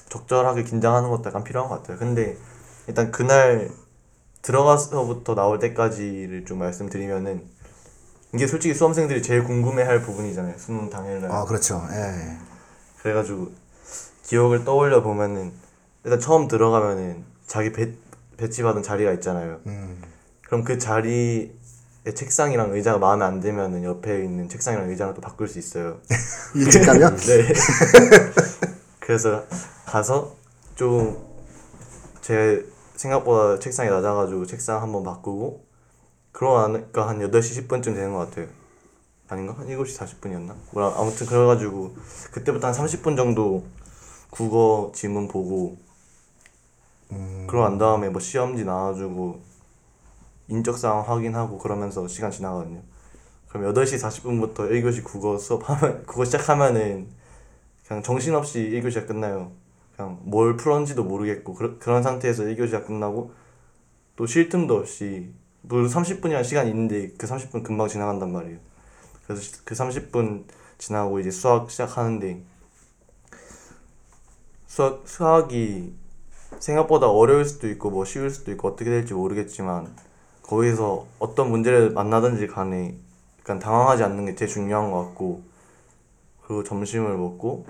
적절하게 0.10 0.64
긴장하는 0.64 1.12
것도 1.12 1.26
약간 1.28 1.44
필요한 1.44 1.70
것 1.70 1.84
같아요. 1.84 2.00
근데 2.00 2.36
일단 2.88 3.12
그날 3.12 3.70
들어가서부터 4.42 5.36
나올 5.36 5.60
때까지를 5.60 6.46
좀 6.46 6.58
말씀드리면은 6.58 7.61
이게 8.34 8.48
솔직히 8.48 8.74
수험생들이 8.74 9.22
제일 9.22 9.44
궁금해할 9.44 10.02
부분이잖아요. 10.02 10.58
수능 10.58 10.90
당일날. 10.90 11.32
아 11.32 11.46
그렇죠. 11.46 11.86
예. 11.92 12.38
그래가지고 13.02 13.50
기억을 14.24 14.64
떠올려 14.64 15.02
보면은 15.04 15.52
일단 16.04 16.20
처음 16.20 16.48
들어가면은 16.48 17.24
자기 17.46 17.72
배, 17.72 17.94
배치받은 18.38 18.84
자리가 18.84 19.12
있잖아요. 19.14 19.60
음. 19.68 20.02
그럼 20.46 20.64
그 20.64 20.78
자리에 20.78 21.52
책상이랑 22.16 22.74
의자가 22.74 22.98
마음에 22.98 23.26
안 23.26 23.40
들면은 23.42 23.84
옆에 23.84 24.24
있는 24.24 24.48
책상이랑 24.50 24.90
의자랑 24.90 25.14
또 25.14 25.22
바꿀 25.22 25.48
수 25.48 25.60
있어요. 25.60 26.00
일찍 26.56 26.86
가면 26.86 27.18
네. 27.28 27.54
그래서 29.00 29.44
가서 29.86 30.36
좀 30.76 31.32
제 32.22 32.66
생각보다 32.96 33.60
책상이 33.60 33.90
낮아가지고 33.90 34.46
책상 34.46 34.82
한번 34.82 35.04
바꾸고 35.04 35.66
그러고 36.32 36.68
나니까 36.68 37.08
한 37.08 37.20
8시 37.20 37.68
10분쯤 37.68 37.94
되는 37.96 38.14
것 38.14 38.30
같아요. 38.30 38.48
아닌가? 39.28 39.54
한 39.58 39.68
7시 39.68 39.98
40분이었나? 40.00 40.56
뭐라 40.72 40.94
아무튼 40.98 41.26
그래가지고 41.28 41.96
그때부터 42.32 42.68
한 42.68 42.74
30분 42.74 43.16
정도 43.16 43.66
국어 44.30 44.92
지문 44.94 45.28
보고 45.28 45.78
그러고 47.48 47.68
난 47.68 47.78
다음에 47.78 48.10
뭐 48.10 48.22
시험지 48.22 48.64
나와주고 48.66 49.42
인적사항 50.48 51.02
확인하고 51.10 51.58
그러면서 51.60 52.08
시간 52.08 52.32
지나거든요. 52.32 52.82
그럼 53.50 53.74
8시 53.74 54.00
40분부터 54.02 54.70
1교시 54.72 55.04
국어 55.04 55.38
수업하면 55.38 56.04
국어 56.08 56.24
시작하면은 56.26 57.08
그냥 57.88 58.04
정신없이 58.04 58.60
1교시가 58.70 59.08
끝나요. 59.08 59.52
그냥 59.96 60.20
뭘 60.24 60.56
풀었는지도 60.56 61.04
모르겠고 61.04 61.54
그러, 61.54 61.78
그런 61.80 62.04
상태에서 62.04 62.44
1교시가 62.44 62.86
끝나고 62.86 63.34
또 64.16 64.26
쉴 64.26 64.50
틈도 64.50 64.78
없이 64.78 65.34
물론 65.62 65.88
30분이라는 65.90 66.44
시간이 66.44 66.70
있는데 66.70 67.12
그 67.18 67.28
30분 67.28 67.64
금방 67.64 67.88
지나간단 67.88 68.32
말이에요. 68.32 68.58
그래서 69.26 69.42
시- 69.42 69.66
그 69.66 69.76
30분 69.76 70.46
지나고 70.78 71.20
이제 71.20 71.32
수학 71.32 71.70
시작하는데 71.72 72.42
수학 74.68 75.08
수학이 75.08 75.94
생각보다 76.60 77.10
어려울 77.10 77.46
수도 77.46 77.68
있고 77.70 77.90
뭐 77.92 78.06
쉬울 78.06 78.30
수도 78.30 78.52
있고 78.52 78.70
어떻게 78.70 78.90
될지 78.90 79.14
모르겠지만 79.14 79.96
거기서 80.44 81.08
어떤 81.20 81.50
문제를 81.52 81.92
만나든지 81.92 82.48
간에 82.48 82.96
약간 83.40 83.60
당황하지 83.60 84.04
않는 84.04 84.26
게 84.26 84.36
제일 84.36 84.50
중요한 84.52 84.92
것 84.92 85.06
같고 85.06 85.44
그리고 86.46 86.64
점심을 86.64 87.18
먹고 87.18 87.66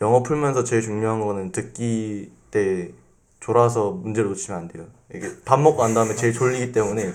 영어 0.00 0.22
풀면서 0.22 0.64
제일 0.64 0.82
중요한 0.82 1.20
거는 1.20 1.52
듣기 1.52 2.32
때 2.50 2.92
졸아서 3.40 3.92
문제를 3.92 4.30
놓치면 4.30 4.60
안 4.60 4.68
돼요. 4.68 4.86
이게 5.14 5.28
밥 5.44 5.60
먹고 5.60 5.82
난 5.82 5.94
다음에 5.94 6.14
제일 6.14 6.32
졸리기 6.32 6.72
때문에 6.72 7.12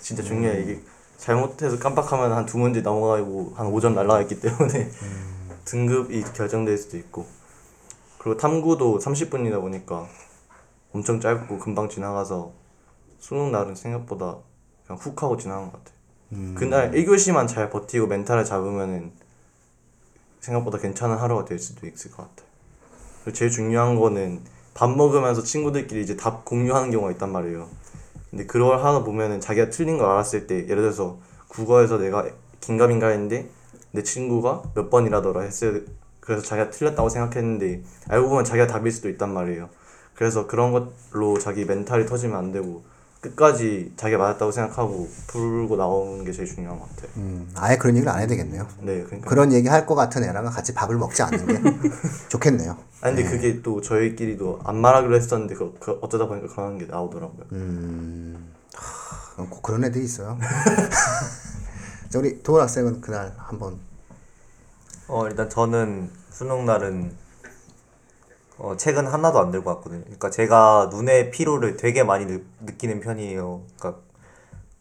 진짜 0.00 0.22
중요해. 0.22 0.60
이게 0.62 0.80
잘못해서 1.16 1.78
깜빡하면 1.78 2.32
한 2.32 2.44
두 2.46 2.58
문제 2.58 2.80
넘어가고 2.80 3.54
한 3.56 3.68
5점 3.72 3.94
날라가 3.94 4.20
있기 4.22 4.40
때문에 4.40 4.90
등급이 5.64 6.22
결정될 6.34 6.76
수도 6.76 6.96
있고 6.98 7.26
그리고 8.18 8.36
탐구도 8.36 8.98
30분이다 8.98 9.60
보니까 9.60 10.06
엄청 10.92 11.20
짧고 11.20 11.58
금방 11.58 11.88
지나가서 11.88 12.52
수능 13.18 13.50
날은 13.52 13.74
생각보다 13.74 14.36
그냥 14.86 15.00
훅 15.00 15.22
하고 15.22 15.36
지나간 15.36 15.70
것 15.72 15.78
같아요. 15.78 15.94
그날 16.54 16.90
1교시만 16.92 17.48
잘 17.48 17.70
버티고 17.70 18.06
멘탈을 18.06 18.44
잡으면은 18.44 19.12
생각보다 20.40 20.78
괜찮은 20.78 21.16
하루가 21.16 21.44
될 21.46 21.58
수도 21.58 21.86
있을 21.86 22.10
것. 22.10 22.28
그리고 23.22 23.36
제일 23.36 23.50
중요한 23.50 23.96
거는 23.96 24.42
밥 24.74 24.90
먹으면서 24.90 25.42
친구들끼리 25.42 26.02
이제 26.02 26.16
답 26.16 26.44
공유하는 26.44 26.90
경우가 26.90 27.12
있단 27.12 27.30
말이에요. 27.30 27.68
근데 28.30 28.46
그걸 28.46 28.78
하다 28.78 29.04
보면은 29.04 29.40
자기가 29.40 29.70
틀린 29.70 29.96
걸 29.96 30.08
알았을 30.10 30.48
때 30.48 30.64
예를 30.68 30.82
들어서 30.82 31.18
국어에서 31.48 31.98
내가 31.98 32.26
긴가민가 32.60 33.08
했는데 33.08 33.48
내 33.92 34.02
친구가 34.02 34.62
몇 34.74 34.90
번이라더라 34.90 35.42
했어요. 35.42 35.80
그래서 36.18 36.42
자기가 36.42 36.70
틀렸다고 36.70 37.08
생각했는데 37.08 37.82
알고 38.08 38.28
보면 38.28 38.44
자기가 38.44 38.66
답일 38.66 38.90
수도 38.90 39.08
있단 39.08 39.32
말이에요. 39.32 39.68
그래서 40.14 40.46
그런 40.48 40.72
걸로 40.72 41.38
자기 41.38 41.64
멘탈이 41.64 42.06
터지면 42.06 42.36
안 42.36 42.50
되고 42.50 42.82
끝까지 43.24 43.92
자기가 43.96 44.18
맞았다고 44.18 44.52
생각하고 44.52 45.08
풀고 45.28 45.76
나오는 45.76 46.24
게 46.24 46.32
제일 46.32 46.46
중요한 46.46 46.78
것 46.78 46.88
같아요. 46.90 47.08
음, 47.16 47.50
아예 47.56 47.76
그런 47.78 47.96
얘기를 47.96 48.12
안 48.12 48.20
해도 48.20 48.28
되겠네요. 48.30 48.66
네, 48.82 49.02
그러니까. 49.02 49.28
그런 49.30 49.52
얘기 49.52 49.68
할 49.68 49.86
것 49.86 49.94
같은 49.94 50.22
애랑은 50.24 50.50
같이 50.50 50.74
밥을 50.74 50.96
먹지 50.96 51.22
않는 51.22 51.46
게 51.46 51.90
좋겠네요. 52.28 52.76
아니 53.00 53.16
근데 53.16 53.30
그게 53.30 53.62
또 53.62 53.80
저희끼리도 53.80 54.60
안 54.64 54.76
말하기로 54.76 55.14
했었는데 55.16 55.54
그, 55.54 55.74
그 55.80 55.98
어쩌다 56.02 56.26
보니까 56.26 56.48
그런 56.54 56.78
게 56.78 56.86
나오더라고요. 56.86 57.44
어, 59.36 59.46
꼭 59.50 59.62
그런 59.62 59.84
애들이 59.84 60.04
있어요. 60.04 60.38
자, 62.08 62.18
우리 62.18 62.42
도원 62.42 62.62
학생은 62.62 63.00
그날 63.00 63.34
한번 63.36 63.78
어 65.08 65.26
일단 65.28 65.50
저는 65.50 66.10
수능 66.30 66.64
날은 66.66 67.12
어 68.58 68.76
책은 68.76 69.06
하나도 69.06 69.38
안 69.40 69.50
들고 69.50 69.70
왔거든요. 69.70 70.02
그러니까 70.02 70.30
제가 70.30 70.88
눈의 70.92 71.30
피로를 71.30 71.76
되게 71.76 72.04
많이 72.04 72.26
느, 72.26 72.40
느끼는 72.60 73.00
편이에요. 73.00 73.62
그러니까 73.78 74.00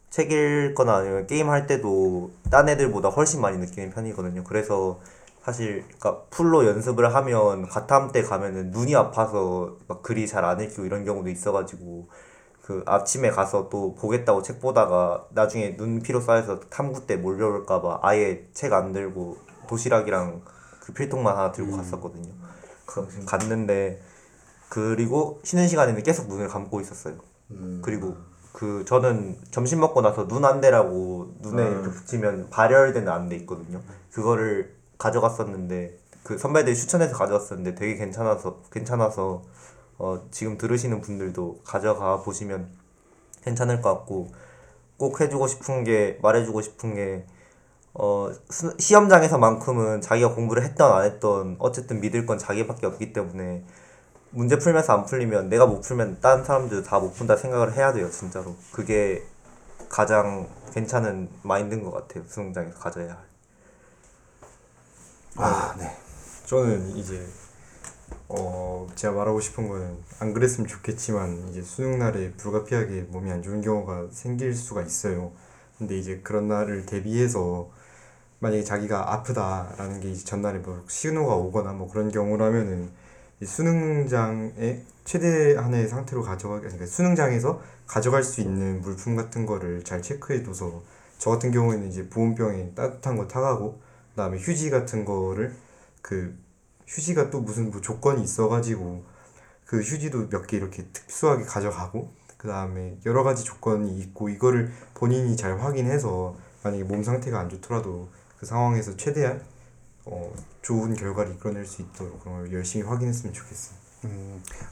책 0.10 0.32
읽거나 0.32 0.98
아니면 0.98 1.28
게임 1.28 1.50
할 1.50 1.66
때도 1.68 2.32
딴 2.52 2.70
애들보다 2.70 3.10
훨씬 3.10 3.42
많이 3.42 3.58
느끼는 3.58 3.92
편이거든요. 3.92 4.44
그래서 4.44 5.00
사실 5.42 5.84
그러니까 6.00 6.24
풀로 6.30 6.66
연습을 6.68 7.14
하면 7.16 7.68
가탐 7.68 8.12
때 8.12 8.22
가면은 8.24 8.72
눈이 8.72 8.96
아파서 8.96 9.76
막 9.88 10.04
글이 10.04 10.28
잘 10.28 10.46
안 10.46 10.62
읽히고 10.62 10.86
이런 10.86 11.04
경우도 11.06 11.30
있어가지고 11.30 12.08
그 12.62 12.84
아침에 12.86 13.30
가서 13.32 13.70
또 13.70 13.96
보겠다고 13.96 14.42
책 14.44 14.62
보다가 14.62 15.26
나중에 15.32 15.76
눈 15.78 16.02
피로 16.02 16.22
쌓여서 16.22 16.62
탐구 16.70 17.08
때 17.08 17.18
몰려올까봐 17.18 18.00
아예 18.04 18.48
책 18.54 18.72
안 18.74 18.94
들고 18.94 19.38
도시락이랑 19.68 20.42
그 20.82 20.94
필통만 20.94 21.36
하나 21.38 21.52
들고 21.52 21.76
갔었거든요. 21.78 22.32
그, 22.86 23.08
갔는데 23.26 24.02
그리고 24.70 25.40
쉬는 25.44 25.68
시간에는 25.68 26.02
계속 26.04 26.28
눈을 26.28 26.48
감고 26.48 26.82
있었어요. 26.82 27.16
그리고 27.82 28.18
그 28.52 28.86
저는 28.86 29.38
점심 29.52 29.80
먹고 29.80 30.02
나서 30.02 30.28
눈 30.28 30.46
안대라고 30.46 31.36
눈에 31.42 31.64
이렇게 31.70 31.90
붙이면 31.90 32.50
발열되는 32.50 33.08
안대 33.12 33.36
있거든요. 33.38 33.82
그거를 34.12 34.76
가져갔었는데 34.98 35.98
그 36.24 36.38
선배들이 36.38 36.76
추천해서 36.76 37.16
가져왔었는데 37.16 37.76
되게 37.76 37.96
괜찮아서 37.98 38.62
괜찮아서 38.72 39.44
어 39.98 40.26
지금 40.32 40.58
들으시는 40.58 41.02
분들도 41.02 41.60
가져가 41.64 42.22
보시면 42.22 42.70
괜찮을 43.44 43.82
것 43.82 43.94
같고 43.94 44.32
꼭 44.98 45.20
해주고 45.20 45.48
싶은 45.48 45.84
게 45.84 46.18
말해주고 46.22 46.62
싶은 46.62 46.96
게 46.96 47.26
어, 47.94 48.32
수- 48.50 48.76
시험장에서만큼은 48.80 50.02
자기가 50.02 50.34
공부를 50.34 50.64
했던 50.64 50.92
안 50.94 51.06
했던 51.06 51.56
어쨌든 51.60 52.02
믿을 52.02 52.26
건 52.26 52.38
자기밖에 52.40 52.88
없기 52.88 53.14
때문에 53.14 53.64
문제 54.32 54.58
풀면서 54.60 54.94
안 54.94 55.06
풀리면 55.06 55.50
내가 55.50 55.66
못 55.68 55.82
풀면 55.82 56.20
다른 56.22 56.44
사람들도 56.46 56.84
다 56.88 57.00
못 57.00 57.14
푼다 57.14 57.38
생각을 57.38 57.76
해야 57.78 57.94
돼요 57.94 58.10
진짜로 58.12 58.56
그게 58.72 59.24
가장 59.90 60.48
괜찮은 60.74 61.30
마인드인 61.44 61.84
것 61.84 61.92
같아요 61.92 62.26
수능장에서 62.28 62.80
가져야 62.80 63.10
할 63.14 63.18
아, 65.36 65.76
네. 65.78 65.96
저는 66.46 66.96
이제 66.98 67.26
어 68.30 68.88
제가 68.96 69.14
말하고 69.14 69.40
싶은 69.40 69.68
거는 69.68 69.98
안 70.20 70.34
그랬으면 70.34 70.68
좋겠지만 70.68 71.50
이제 71.50 71.62
수능 71.62 72.00
날에 72.00 72.32
불가피하게 72.32 73.04
몸이 73.10 73.32
안 73.32 73.44
좋은 73.44 73.62
경우가 73.62 74.08
생길 74.12 74.56
수가 74.56 74.82
있어요. 74.84 75.32
근데 75.78 75.98
이제 75.98 76.22
그런 76.24 76.48
날을 76.48 76.86
대비해서 76.86 77.70
만약에 78.44 78.64
자기가 78.66 79.14
아프다라는 79.14 80.02
게 80.02 80.12
이제 80.12 80.26
전날에 80.26 80.60
뭐 80.60 80.84
신호가 80.90 81.34
오거나 81.36 81.72
뭐 81.72 81.90
그런 81.90 82.12
경우라면은 82.12 82.90
이 83.40 83.46
수능장에 83.46 84.84
최대한의 85.06 85.88
상태로 85.88 86.24
가져가 86.24 86.60
그러니까 86.60 86.86
수능장에서 86.86 87.62
가져갈 87.88 88.22
수 88.24 88.42
있는 88.42 88.82
물품 88.82 89.16
같은 89.16 89.46
거를 89.46 89.84
잘 89.84 90.02
체크해둬서 90.02 90.84
저 91.20 91.30
같은 91.30 91.52
경우에는 91.52 91.88
이제 91.88 92.10
보온병에 92.10 92.74
따뜻한 92.76 93.16
거 93.16 93.28
타가고 93.30 93.80
그다음에 94.12 94.38
휴지 94.38 94.70
같은 94.70 95.06
거를 95.06 95.56
그 96.02 96.38
휴지가 96.86 97.30
또 97.30 97.40
무슨 97.40 97.72
뭐 97.72 97.80
조건이 97.82 98.22
있어가지고 98.24 99.06
그 99.66 99.80
휴지도 99.82 100.30
몇 100.30 100.48
개 100.48 100.58
이렇게 100.58 100.84
특수하게 100.92 101.46
가져가고 101.46 102.12
그 102.38 102.50
다음에 102.50 102.98
여러 103.06 103.24
가지 103.24 103.46
조건이 103.46 103.98
있고 104.00 104.28
이거를 104.28 104.72
본인이 104.96 105.38
잘 105.38 105.62
확인해서 105.62 106.36
만약에 106.64 106.84
몸 106.84 107.04
상태가 107.04 107.40
안 107.40 107.50
좋더라도 107.50 108.10
그 108.44 108.48
상황에서 108.48 108.98
최대한 108.98 109.42
어 110.04 110.30
좋은 110.62 110.94
결과를 110.96 111.32
이끌어낼 111.36 111.66
수 111.66 111.82
있도록 111.82 112.20
그런 112.20 112.40
걸 112.40 112.52
열심히 112.52 112.86
확인했으면 112.86 113.34
좋겠어요. 113.34 113.78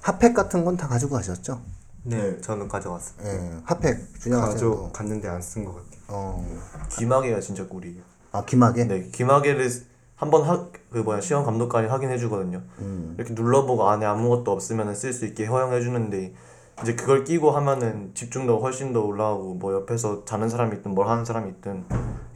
핫팩 0.01 0.33
같은 0.33 0.65
건 0.65 0.75
다 0.75 0.89
가지고 0.89 1.15
가셨죠? 1.15 1.61
네, 2.03 2.37
저는 2.41 2.67
가져갔어요 2.67 3.25
예, 3.25 3.61
핫팩 3.63 4.19
준영 4.19 4.41
학생도. 4.41 4.91
가져갔는데 4.91 5.29
안 5.29 5.39
쓴 5.39 5.63
것 5.63 5.75
같아요. 5.75 6.01
어, 6.09 6.45
기마개가 6.89 7.39
진짜 7.39 7.65
꿀이에요. 7.65 8.03
아 8.33 8.43
김하게. 8.43 8.83
네, 8.89 9.09
기마개를 9.09 9.69
한번 10.17 10.69
그 10.91 10.97
뭐야 10.97 11.21
시험 11.21 11.45
감독관이 11.45 11.87
확인해 11.87 12.17
주거든요. 12.17 12.63
음. 12.79 13.15
이렇게 13.17 13.33
눌러보고 13.33 13.87
안에 13.89 14.05
아무것도 14.05 14.51
없으면 14.51 14.93
쓸 14.95 15.13
수 15.13 15.25
있게 15.25 15.45
허용해 15.45 15.79
주는데 15.79 16.33
이제 16.81 16.93
그걸 16.95 17.23
끼고 17.23 17.51
하면은 17.51 18.11
집중도 18.15 18.59
훨씬 18.59 18.91
더 18.91 18.99
올라가고 19.01 19.53
뭐 19.53 19.73
옆에서 19.73 20.25
자는 20.25 20.49
사람이 20.49 20.75
있든 20.77 20.91
뭘 20.93 21.07
하는 21.07 21.23
사람이 21.23 21.49
있든 21.51 21.85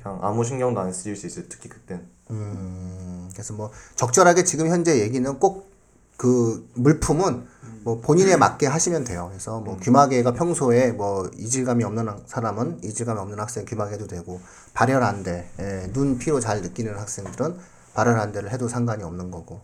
그냥 0.05 0.19
아무 0.21 0.43
신경도 0.43 0.79
안 0.79 0.93
쓰일 0.93 1.15
수 1.15 1.25
있어요. 1.25 1.45
특히 1.49 1.67
그땐. 1.67 2.05
음, 2.29 3.27
그래서 3.33 3.53
뭐 3.53 3.71
적절하게 3.95 4.43
지금 4.43 4.67
현재 4.67 4.99
얘기는 4.99 5.39
꼭 5.39 5.73
그 6.17 6.65
물품은 6.75 7.45
뭐 7.83 7.99
본인에 7.99 8.37
맞게 8.37 8.67
하시면 8.67 9.03
돼요. 9.03 9.27
그래서 9.29 9.59
뭐 9.59 9.77
귀마개가 9.77 10.31
평소에 10.31 10.93
뭐 10.93 11.29
이질감이 11.35 11.83
없는 11.83 12.07
학- 12.07 12.23
사람은 12.25 12.79
이질감이 12.85 13.19
없는 13.19 13.37
학생 13.37 13.65
귀마개도 13.65 14.07
되고 14.07 14.39
발열 14.73 15.03
안대, 15.03 15.49
예, 15.59 15.89
눈 15.91 16.17
피로 16.17 16.39
잘 16.39 16.61
느끼는 16.61 16.97
학생들은 16.97 17.57
발열 17.95 18.17
안대를 18.17 18.49
해도 18.53 18.69
상관이 18.69 19.03
없는 19.03 19.29
거고 19.29 19.59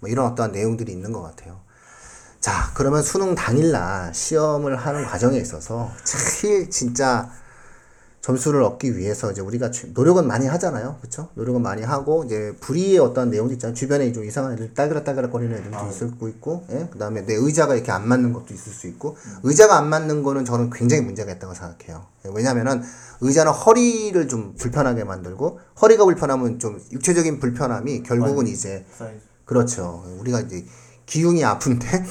뭐 0.00 0.10
이런 0.10 0.26
어떠한 0.32 0.52
내용들이 0.52 0.92
있는 0.92 1.10
것 1.10 1.22
같아요. 1.22 1.58
자, 2.38 2.70
그러면 2.74 3.02
수능 3.02 3.34
당일날 3.34 4.12
시험을 4.14 4.76
하는 4.76 5.06
과정에 5.06 5.38
있어서 5.38 5.90
제일 6.04 6.68
진짜 6.68 7.30
점수를 8.24 8.62
얻기 8.62 8.96
위해서 8.96 9.30
이제 9.30 9.42
우리가 9.42 9.70
최- 9.70 9.88
노력은 9.92 10.26
많이 10.26 10.46
하잖아요. 10.46 10.96
그렇죠? 10.98 11.28
노력은 11.34 11.60
많이 11.60 11.82
하고 11.82 12.24
이제 12.24 12.56
불의의 12.58 12.98
어떤 12.98 13.28
내용도 13.28 13.52
있잖아요. 13.52 13.74
주변에 13.74 14.10
좀 14.14 14.24
이상한 14.24 14.54
애들 14.54 14.72
딸그락딸그락 14.72 15.30
거리는 15.30 15.54
애들도 15.54 15.76
있을 15.90 16.08
수 16.18 16.28
있고 16.30 16.64
예? 16.70 16.88
그다음에 16.90 17.26
내 17.26 17.34
의자가 17.34 17.74
이렇게 17.74 17.92
안 17.92 18.08
맞는 18.08 18.32
것도 18.32 18.54
있을 18.54 18.72
수 18.72 18.86
있고 18.86 19.18
의자가 19.42 19.76
안 19.76 19.90
맞는 19.90 20.22
거는 20.22 20.46
저는 20.46 20.70
굉장히 20.70 21.02
문제가 21.02 21.32
있다고 21.32 21.52
생각해요. 21.52 22.06
예, 22.24 22.30
왜냐면은 22.34 22.82
의자는 23.20 23.52
허리를 23.52 24.26
좀 24.28 24.54
불편하게 24.58 25.04
만들고 25.04 25.60
허리가 25.82 26.06
불편하면 26.06 26.58
좀 26.58 26.80
육체적인 26.92 27.40
불편함이 27.40 28.04
결국은 28.04 28.46
이제 28.46 28.86
그렇죠. 29.44 30.02
우리가 30.20 30.40
이제 30.40 30.64
기흉이 31.06 31.44
아픈데 31.44 31.86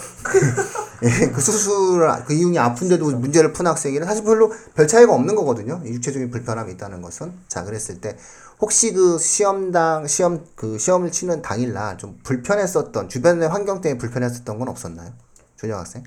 예, 1.04 1.30
그 1.30 1.42
수술 1.42 2.08
그 2.26 2.34
이흉이 2.34 2.58
아픈데도 2.58 3.18
문제를 3.18 3.52
푼 3.52 3.68
학생이는 3.68 4.08
사실 4.08 4.24
별로 4.24 4.52
별 4.74 4.88
차이가 4.88 5.14
없는 5.14 5.36
거거든요. 5.36 5.82
이 5.86 5.90
육체적인 5.90 6.32
불편함이 6.32 6.72
있다는 6.74 7.02
것은 7.02 7.34
자 7.48 7.64
그랬을 7.64 8.00
때 8.00 8.18
혹시 8.62 8.94
그 8.94 9.18
시험당 9.18 10.08
시험 10.08 10.46
그 10.56 10.78
시험을 10.78 11.12
치는 11.12 11.42
당일날 11.42 11.98
좀 11.98 12.20
불편했었던 12.24 13.10
주변의 13.10 13.50
환경 13.50 13.82
때문에 13.82 13.98
불편했었던 13.98 14.58
건 14.58 14.70
없었나요, 14.70 15.12
준영 15.58 15.80
학생? 15.80 16.04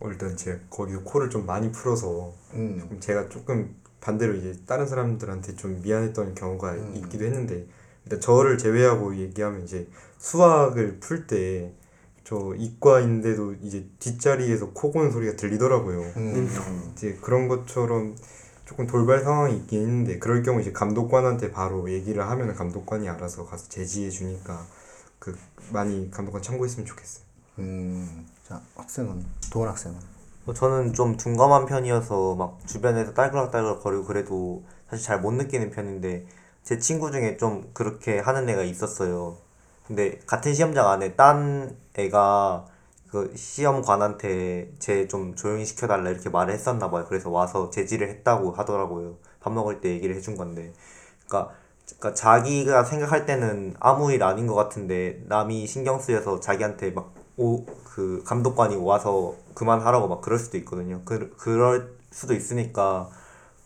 어, 0.00 0.08
일단 0.08 0.36
제가 0.36 0.58
거기서 0.70 1.00
코를 1.02 1.30
좀 1.30 1.44
많이 1.44 1.72
풀어서 1.72 2.32
음. 2.54 2.78
조금 2.78 3.00
제가 3.00 3.28
조금 3.28 3.74
반대로 4.00 4.34
이제 4.34 4.56
다른 4.66 4.86
사람들한테 4.86 5.56
좀 5.56 5.80
미안했던 5.82 6.36
경우가 6.36 6.76
있기도 6.94 7.24
했는데 7.24 7.66
일단 8.04 8.20
저를 8.20 8.58
제외하고 8.58 9.16
얘기하면 9.16 9.64
이제 9.64 9.88
수학을 10.18 11.00
풀때 11.00 11.72
저 12.28 12.52
이과인데도 12.58 13.54
이제 13.62 13.86
뒷자리에서 14.00 14.72
코 14.74 14.92
고는 14.92 15.10
소리가 15.10 15.36
들리더라고요. 15.36 16.02
음. 16.18 16.92
이제 16.92 17.16
그런 17.22 17.48
것처럼 17.48 18.16
조금 18.66 18.86
돌발 18.86 19.24
상황이 19.24 19.56
있긴 19.56 19.80
있는데 19.80 20.18
그럴 20.18 20.42
경우 20.42 20.60
이제 20.60 20.70
감독관한테 20.70 21.52
바로 21.52 21.90
얘기를 21.90 22.22
하면 22.22 22.54
감독관이 22.54 23.08
알아서 23.08 23.46
가서 23.46 23.70
제지해 23.70 24.10
주니까 24.10 24.62
그 25.18 25.34
많이 25.72 26.10
감독관 26.10 26.42
참고했으면 26.42 26.84
좋겠어요. 26.84 27.24
음. 27.60 28.26
자 28.46 28.60
학생은 28.76 29.24
도원 29.50 29.70
학생은 29.70 29.96
뭐 30.44 30.52
저는 30.52 30.92
좀 30.92 31.16
둔감한 31.16 31.64
편이어서 31.64 32.34
막 32.34 32.58
주변에서 32.66 33.14
딸그락딸그락 33.14 33.82
거리고 33.82 34.04
그래도 34.04 34.64
사실 34.90 35.02
잘 35.02 35.22
못 35.22 35.32
느끼는 35.32 35.70
편인데 35.70 36.26
제 36.62 36.78
친구 36.78 37.10
중에 37.10 37.38
좀 37.38 37.70
그렇게 37.72 38.18
하는 38.18 38.46
애가 38.50 38.64
있었어요. 38.64 39.38
근데 39.88 40.20
같은 40.26 40.54
시험장 40.54 40.88
안에 40.88 41.16
딴 41.16 41.76
애가 41.96 42.66
그 43.10 43.32
시험관한테 43.36 44.72
쟤좀 44.78 45.34
조용히 45.34 45.64
시켜달라 45.64 46.10
이렇게 46.10 46.28
말을 46.30 46.54
했었나 46.54 46.90
봐요. 46.90 47.06
그래서 47.08 47.30
와서 47.30 47.70
제지를 47.70 48.08
했다고 48.08 48.52
하더라고요. 48.52 49.16
밥 49.40 49.52
먹을 49.52 49.80
때 49.80 49.90
얘기를 49.90 50.14
해준 50.14 50.36
건데. 50.36 50.72
그러니까, 51.26 51.54
그러니까 51.86 52.14
자기가 52.14 52.84
생각할 52.84 53.26
때는 53.26 53.74
아무 53.80 54.12
일 54.12 54.22
아닌 54.22 54.46
것 54.46 54.54
같은데 54.54 55.22
남이 55.26 55.66
신경 55.66 55.98
쓰여서 55.98 56.40
자기한테 56.40 56.92
막 56.92 57.18
오 57.38 57.64
그 57.98 58.22
감독관이 58.24 58.76
와서 58.76 59.34
그만하라고 59.54 60.06
막 60.06 60.20
그럴 60.20 60.38
수도 60.38 60.56
있거든요. 60.58 61.02
그 61.04 61.34
그럴 61.36 61.96
수도 62.12 62.32
있으니까 62.32 63.10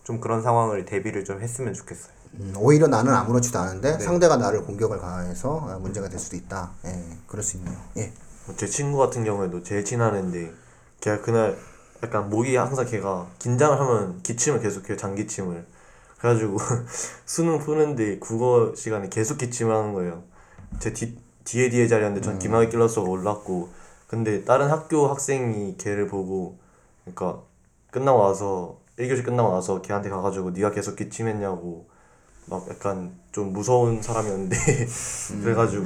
좀 0.05 0.21
그런 0.21 0.43
상황을 0.43 0.87
대비를 0.87 1.25
좀 1.25 1.41
했으면 1.43 1.75
좋겠어요. 1.75 2.15
음, 2.35 2.55
오히려 2.57 2.87
나는 2.87 3.13
아무렇지도 3.13 3.59
않은데 3.59 3.99
상대가 3.99 4.37
나를 4.37 4.63
공격을 4.65 4.99
가해서 4.99 5.55
어, 5.57 5.79
문제가 5.79 6.09
될 6.09 6.19
수도 6.19 6.37
있다. 6.37 6.71
예, 6.87 7.19
그럴 7.27 7.43
수 7.43 7.57
있네요. 7.59 7.77
예. 7.99 8.13
제 8.57 8.67
친구 8.67 8.99
같은 8.99 9.25
경우에도 9.25 9.63
제일 9.63 9.85
친한 9.85 10.17
애인데 10.17 10.53
걔가 11.01 11.21
그날 11.21 11.57
약간 12.03 12.29
목이 12.29 12.57
항상 12.57 12.87
걔가 12.87 13.29
긴장을 13.39 13.79
하면 13.79 14.21
기침을 14.23 14.61
계속해요 14.61 14.97
장기침을 14.97 15.65
그래가지고 16.19 16.59
수능 17.25 17.59
푸는데 17.61 18.19
국어 18.19 18.75
시간에 18.75 19.09
계속 19.09 19.39
기침을 19.39 19.75
하는 19.75 19.93
거예요 19.93 20.25
제 20.81 20.93
뒤, 20.93 21.17
뒤에 21.45 21.71
뒤에 21.71 21.87
자리였는데 21.87 22.25
전 22.25 22.39
기막이 22.39 22.71
길러서 22.71 23.03
올랐고 23.03 23.69
근데 24.09 24.45
다른 24.45 24.69
학교 24.69 25.07
학생이 25.07 25.77
걔를 25.79 26.09
보고 26.09 26.59
그러니까 27.05 27.43
끝나고 27.93 28.19
와서 28.19 28.81
1교시 28.99 29.25
끝나고 29.25 29.53
나서 29.53 29.81
걔한테 29.81 30.11
가가지고 30.11 30.51
네가 30.51 30.73
계속 30.73 30.97
기침했냐고 30.97 31.89
막 32.47 32.67
약간 32.69 33.13
좀 33.33 33.53
무서운 33.53 34.03
사람이었는데 34.03 34.57
그래가지고 35.43 35.85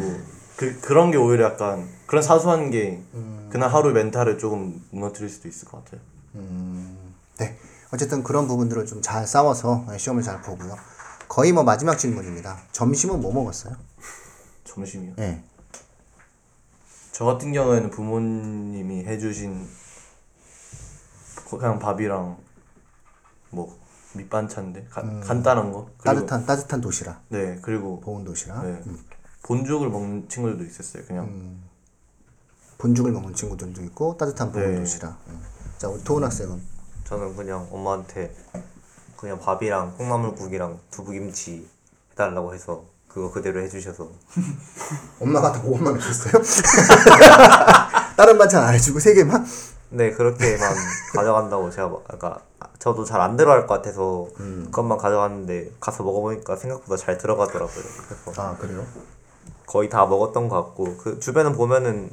그 0.56 0.80
그런 0.80 1.10
게 1.10 1.16
오히려 1.18 1.44
약간 1.46 1.88
그런 2.06 2.22
사소한 2.22 2.70
게 2.70 3.02
그날 3.50 3.72
하루 3.72 3.92
멘탈을 3.92 4.38
조금 4.38 4.82
무너뜨릴 4.90 5.28
수도 5.28 5.48
있을 5.48 5.68
것 5.68 5.84
같아요. 5.84 6.00
음, 6.34 7.14
네. 7.38 7.56
어쨌든 7.92 8.22
그런 8.24 8.48
부분들을 8.48 8.84
좀 8.86 9.00
잘 9.02 9.26
싸워서 9.26 9.86
예, 9.92 9.98
시험을 9.98 10.22
잘 10.22 10.40
보고요. 10.42 10.76
거의 11.28 11.52
뭐 11.52 11.62
마지막 11.62 11.96
질문입니다. 11.96 12.58
점심은 12.72 13.20
뭐 13.20 13.32
먹었어요? 13.32 13.74
점심이요. 14.64 15.14
예. 15.18 15.42
저 17.12 17.24
같은 17.24 17.52
경우에는 17.52 17.90
부모님이 17.90 19.04
해주신 19.04 19.66
그냥 21.50 21.78
밥이랑 21.78 22.36
뭐 23.50 23.78
밑반찬인데 24.16 24.86
가- 24.90 25.02
간단한 25.20 25.72
거 25.72 25.86
그리고 25.98 26.02
따뜻한 26.20 26.46
따뜻한 26.46 26.80
도시락, 26.80 27.22
네 27.28 27.58
그리고 27.62 28.00
보온 28.00 28.24
도시락. 28.24 28.64
네 28.64 28.82
본죽을 29.42 29.88
먹는 29.90 30.28
친구들도 30.28 30.64
있었어요 30.64 31.04
그냥 31.06 31.58
본죽을 32.78 33.12
먹는 33.12 33.34
친구들도 33.34 33.82
있고 33.84 34.16
따뜻한 34.16 34.52
보온 34.52 34.72
네. 34.72 34.78
도시락. 34.80 35.16
음. 35.28 35.40
자, 35.78 35.88
우리 35.88 36.02
도훈 36.04 36.24
학생은 36.24 36.60
저는 37.04 37.36
그냥 37.36 37.66
엄마한테 37.70 38.34
그냥 39.16 39.38
밥이랑 39.38 39.94
콩나물국이랑 39.96 40.78
두부김치 40.90 41.68
해달라고 42.12 42.52
해서 42.54 42.84
그거 43.08 43.30
그대로 43.30 43.60
해주셔서 43.62 44.10
엄마가 45.20 45.52
다 45.52 45.62
5원만 45.62 45.86
원 45.86 46.00
줬어요? 46.00 46.42
다른 48.16 48.36
반찬 48.38 48.62
안 48.62 48.74
해주고 48.74 48.98
세 48.98 49.14
개만? 49.14 49.46
네 49.90 50.10
그렇게만 50.10 50.74
가져간다고 51.14 51.70
제가 51.70 51.88
막- 51.88 52.04
그러니까 52.04 52.40
저도 52.86 53.04
잘 53.04 53.20
안 53.20 53.36
들어갈 53.36 53.66
것 53.66 53.74
같아서 53.74 54.28
그것만 54.66 54.96
가져갔는데 54.98 55.72
가서 55.80 56.04
먹어보니까 56.04 56.54
생각보다 56.54 56.96
잘 56.96 57.18
들어가더라고요. 57.18 57.84
그래서 58.24 58.40
아 58.40 58.56
그래요? 58.56 58.84
거의 59.66 59.88
다 59.88 60.06
먹었던 60.06 60.48
것 60.48 60.54
같고 60.66 60.96
그 60.96 61.18
주변은 61.18 61.54
보면은 61.56 62.08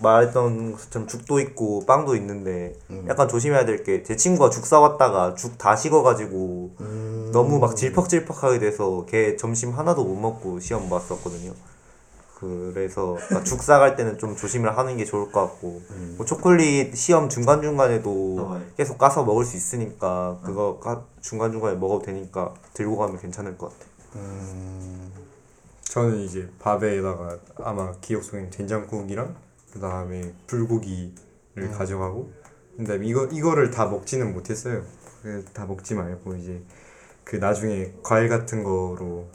말했던 0.00 0.74
것처럼 0.76 1.08
죽도 1.08 1.40
있고 1.40 1.84
빵도 1.84 2.14
있는데 2.14 2.76
약간 3.08 3.26
조심해야 3.26 3.64
될 3.64 3.82
게 3.82 4.04
제 4.04 4.14
친구가 4.14 4.50
죽 4.50 4.66
사왔다가 4.66 5.34
죽 5.34 5.58
다 5.58 5.74
식어가지고 5.74 6.76
너무 7.32 7.58
막 7.58 7.74
질퍽질퍽하게 7.74 8.60
돼서 8.60 9.04
걔 9.08 9.36
점심 9.36 9.72
하나도 9.72 10.04
못 10.04 10.14
먹고 10.14 10.60
시험 10.60 10.88
봤었거든요. 10.88 11.52
그래서 12.74 13.14
그러니까 13.28 13.44
죽 13.44 13.60
사 13.62 13.78
갈 13.78 13.96
때는 13.96 14.18
좀 14.18 14.36
조심을 14.36 14.76
하는 14.76 14.96
게 14.96 15.04
좋을 15.04 15.32
것 15.32 15.40
같고 15.42 15.82
뭐 16.16 16.26
초콜릿 16.26 16.96
시험 16.96 17.28
중간 17.28 17.62
중간에도 17.62 18.36
계속 18.76 18.98
까서 18.98 19.24
먹을 19.24 19.44
수 19.44 19.56
있으니까 19.56 20.38
그거 20.44 20.78
까, 20.80 21.04
중간 21.20 21.52
중간에 21.52 21.76
먹어도 21.76 22.04
되니까 22.06 22.54
들고 22.74 22.96
가면 22.98 23.18
괜찮을 23.18 23.56
것 23.56 23.72
같아요. 23.72 23.94
저는 25.84 26.18
이제 26.20 26.48
밥에다가 26.58 27.38
아마 27.58 27.92
기억 28.00 28.22
속에 28.24 28.50
된장국이랑 28.50 29.34
그 29.72 29.80
다음에 29.80 30.32
불고기를 30.46 31.70
가져가고 31.76 32.32
그다음에 32.76 33.06
이거 33.06 33.26
이거를 33.26 33.70
다 33.70 33.86
먹지는 33.86 34.32
못했어요. 34.34 34.82
그다 35.22 35.66
먹지 35.66 35.94
말고 35.94 36.34
이제 36.36 36.62
그 37.22 37.36
나중에 37.36 37.92
과일 38.02 38.28
같은 38.28 38.62
거로 38.64 39.26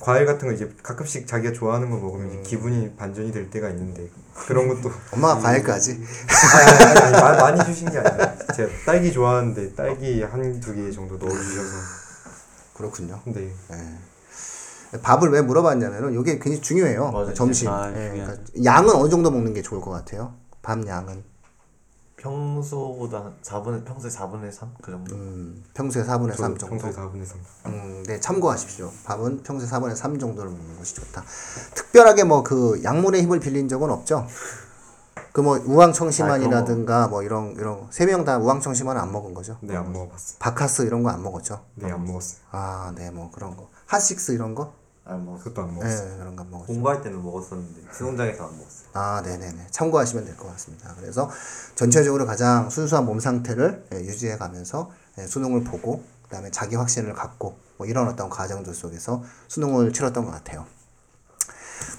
과일 0.00 0.24
같은 0.26 0.48
거 0.48 0.54
이제 0.54 0.70
가끔씩 0.82 1.26
자기가 1.26 1.52
좋아하는 1.52 1.90
거 1.90 1.98
먹으면 1.98 2.28
이제 2.30 2.40
기분이 2.42 2.96
반전이 2.96 3.32
될 3.32 3.50
때가 3.50 3.68
있는데 3.70 4.08
그런 4.34 4.68
것도 4.68 4.90
엄마가 5.12 5.40
과일까지? 5.40 5.92
아니, 5.92 6.84
아니, 6.84 6.98
아니, 7.00 7.12
마- 7.12 7.36
많이 7.50 7.64
주신 7.64 7.90
게 7.90 7.98
아니라 7.98 8.34
제가 8.54 8.70
딸기 8.86 9.12
좋아하는데 9.12 9.74
딸기 9.74 10.22
한 10.22 10.60
두 10.60 10.74
개 10.74 10.90
정도 10.90 11.16
넣어주셔서 11.18 11.76
그렇군요. 12.74 13.20
근데 13.24 13.52
밥을 15.02 15.28
왜 15.30 15.42
물어봤냐면은 15.42 16.18
이게 16.20 16.34
굉장히 16.38 16.60
중요해요. 16.60 17.10
맞아요. 17.10 17.34
점심. 17.34 17.68
아, 17.68 17.88
예, 17.90 17.94
중요해요. 17.94 18.24
그러니까 18.26 18.44
양은 18.64 18.94
어느 18.94 19.08
정도 19.10 19.30
먹는 19.30 19.52
게 19.52 19.60
좋을 19.62 19.80
것 19.80 19.90
같아요? 19.90 20.34
밥 20.62 20.86
양은 20.86 21.22
평소보다 22.24 23.18
한 23.18 23.34
4분의 23.42 23.84
평소에 23.84 24.10
4분의 24.10 24.50
3 24.50 24.70
그 24.80 24.90
정도 24.90 25.14
음, 25.14 25.62
평소에 25.74 26.02
4분의 26.04 26.34
3 26.34 26.56
정도. 26.56 26.66
평소에 26.78 26.90
4분의 26.92 27.24
3 27.26 27.38
음, 27.66 28.02
네, 28.06 28.18
참고하십시오. 28.18 28.90
밥은 29.04 29.42
평소에 29.42 29.68
4분의 29.68 29.94
3 29.94 30.18
정도를 30.18 30.50
먹는 30.50 30.78
것이 30.78 30.94
좋다. 30.94 31.22
특별하게 31.74 32.24
뭐 32.24 32.42
그 32.42 32.80
약물의 32.82 33.22
힘을 33.22 33.40
빌린 33.40 33.68
적은 33.68 33.90
없죠? 33.90 34.26
그 35.34 35.42
뭐 35.42 35.58
우황청심환이라든가 35.58 37.08
뭐 37.08 37.22
이런 37.22 37.52
이런 37.56 37.88
세 37.90 38.06
명 38.06 38.24
다 38.24 38.38
우황청심환 38.38 38.96
안 38.96 39.12
먹은 39.12 39.34
거죠? 39.34 39.58
네 39.60 39.76
안 39.76 39.92
먹어봤어 39.92 40.36
바카스 40.38 40.82
이런 40.82 41.02
거 41.02 41.10
안 41.10 41.22
먹었죠? 41.22 41.60
네 41.74 41.90
안 41.90 42.04
먹었어요 42.06 42.38
아, 42.52 42.92
네, 42.96 43.10
뭐 43.10 43.30
그런 43.32 43.54
거. 43.56 43.68
핫식스 43.86 44.32
이런 44.32 44.54
거? 44.54 44.72
아니 45.06 45.20
뭐 45.20 45.36
그것도 45.38 45.62
안 45.62 45.68
네, 45.68 45.74
먹었어요 45.74 46.18
그런 46.18 46.36
거 46.36 46.42
안 46.42 46.50
먹었죠. 46.50 46.66
공부할 46.72 47.02
때는 47.02 47.22
먹었었는데 47.22 47.80
수능장에서 47.92 48.44
안 48.46 48.50
먹었어요. 48.56 48.88
아, 48.94 49.22
네네네. 49.22 49.66
참고하시면 49.70 50.24
될 50.24 50.36
것 50.36 50.48
같습니다. 50.52 50.94
그래서 50.98 51.30
전체적으로 51.74 52.24
가장 52.26 52.70
순수한 52.70 53.04
몸 53.04 53.20
상태를 53.20 53.86
예, 53.94 53.98
유지해 53.98 54.36
가면서 54.38 54.90
예, 55.18 55.26
수능을 55.26 55.62
보고, 55.64 56.02
그 56.22 56.28
다음에 56.30 56.50
자기 56.50 56.76
확신을 56.76 57.12
갖고, 57.12 57.56
뭐 57.76 57.86
이런 57.86 58.08
어떤 58.08 58.28
과정들 58.30 58.72
속에서 58.74 59.22
수능을 59.48 59.92
치렀던 59.92 60.24
것 60.24 60.30
같아요. 60.30 60.64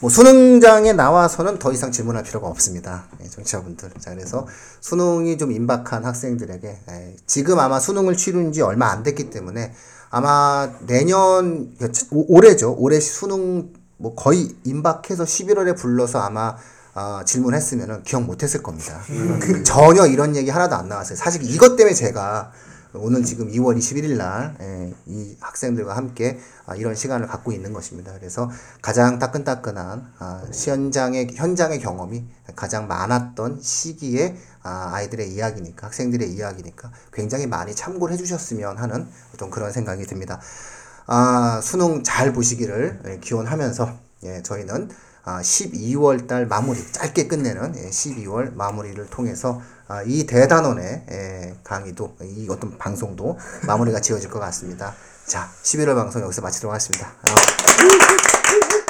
뭐 0.01 0.09
수능장에 0.09 0.93
나와서는 0.93 1.59
더 1.59 1.71
이상 1.71 1.91
질문할 1.91 2.23
필요가 2.23 2.47
없습니다. 2.47 3.05
예, 3.21 3.29
정치자분들. 3.29 3.91
자, 3.99 4.11
그래서 4.15 4.47
수능이 4.81 5.37
좀 5.37 5.51
임박한 5.51 6.03
학생들에게 6.05 6.79
예, 6.89 7.15
지금 7.27 7.59
아마 7.59 7.79
수능을 7.79 8.17
치른 8.17 8.51
지 8.51 8.61
얼마 8.61 8.87
안 8.87 9.03
됐기 9.03 9.29
때문에 9.29 9.73
아마 10.09 10.71
내년 10.85 11.75
오- 12.11 12.35
올해죠. 12.35 12.75
올해 12.77 12.99
수능 12.99 13.73
뭐 13.97 14.15
거의 14.15 14.55
임박해서 14.63 15.23
11월에 15.23 15.77
불러서 15.77 16.19
아마 16.19 16.55
어, 16.93 17.21
질문했으면은 17.25 18.03
기억 18.03 18.23
못했을 18.23 18.63
겁니다. 18.63 19.01
그 19.41 19.63
전혀 19.63 20.05
이런 20.07 20.35
얘기 20.35 20.49
하나도 20.49 20.75
안 20.75 20.87
나왔어요. 20.87 21.17
사실 21.17 21.43
이것 21.43 21.75
때문에 21.75 21.93
제가 21.93 22.51
오늘 22.93 23.23
지금 23.25 23.51
2월 23.51 23.77
21일 23.77 24.15
날, 24.15 24.55
예, 24.61 24.93
이 25.05 25.35
학생들과 25.41 25.97
함께 25.97 26.39
아, 26.65 26.75
이런 26.75 26.95
시간을 26.95 27.27
갖고 27.27 27.51
있는 27.51 27.73
것입니다. 27.73 28.13
그래서 28.17 28.49
가장 28.81 29.19
따끈따끈한 29.19 30.13
아, 30.19 30.43
현장의, 30.53 31.31
현장의 31.35 31.79
경험이 31.79 32.25
가장 32.55 32.87
많았던 32.87 33.59
시기에 33.61 34.37
아, 34.65 34.89
아이들의 34.95 35.32
이야기니까, 35.32 35.88
학생들의 35.88 36.28
이야기니까 36.32 36.91
굉장히 37.13 37.45
많이 37.45 37.75
참고를 37.75 38.13
해주셨으면 38.15 38.80
하는 38.80 39.08
어떤 39.34 39.51
그런 39.51 39.71
생각이 39.71 40.06
듭니다. 40.08 40.41
아, 41.06 41.62
수능 41.62 42.04
잘 42.04 42.34
보시기를 42.34 42.99
예, 43.06 43.19
기원하면서 43.19 43.93
예, 44.23 44.41
저희는 44.41 44.89
아, 45.23 45.39
12월 45.39 46.28
달 46.28 46.47
마무리 46.47 46.80
짧게 46.91 47.28
끝내는 47.28 47.75
예, 47.78 47.89
12월 47.89 48.56
마무리를 48.56 49.06
통해서 49.12 49.62
아, 49.88 50.01
이 50.01 50.25
대단원의 50.25 51.06
예, 51.12 51.56
강의도 51.63 52.15
이 52.23 52.47
어떤 52.49 52.75
방송도 52.80 53.38
마무리가 53.67 54.01
지어질 54.01 54.32
것 54.32 54.39
같습니다. 54.39 54.95
자, 55.28 55.51
11월 55.62 55.93
방송 55.93 56.23
여기서 56.23 56.41
마치도록 56.41 56.73
하겠습니다. 56.73 57.08
아. 57.30 58.84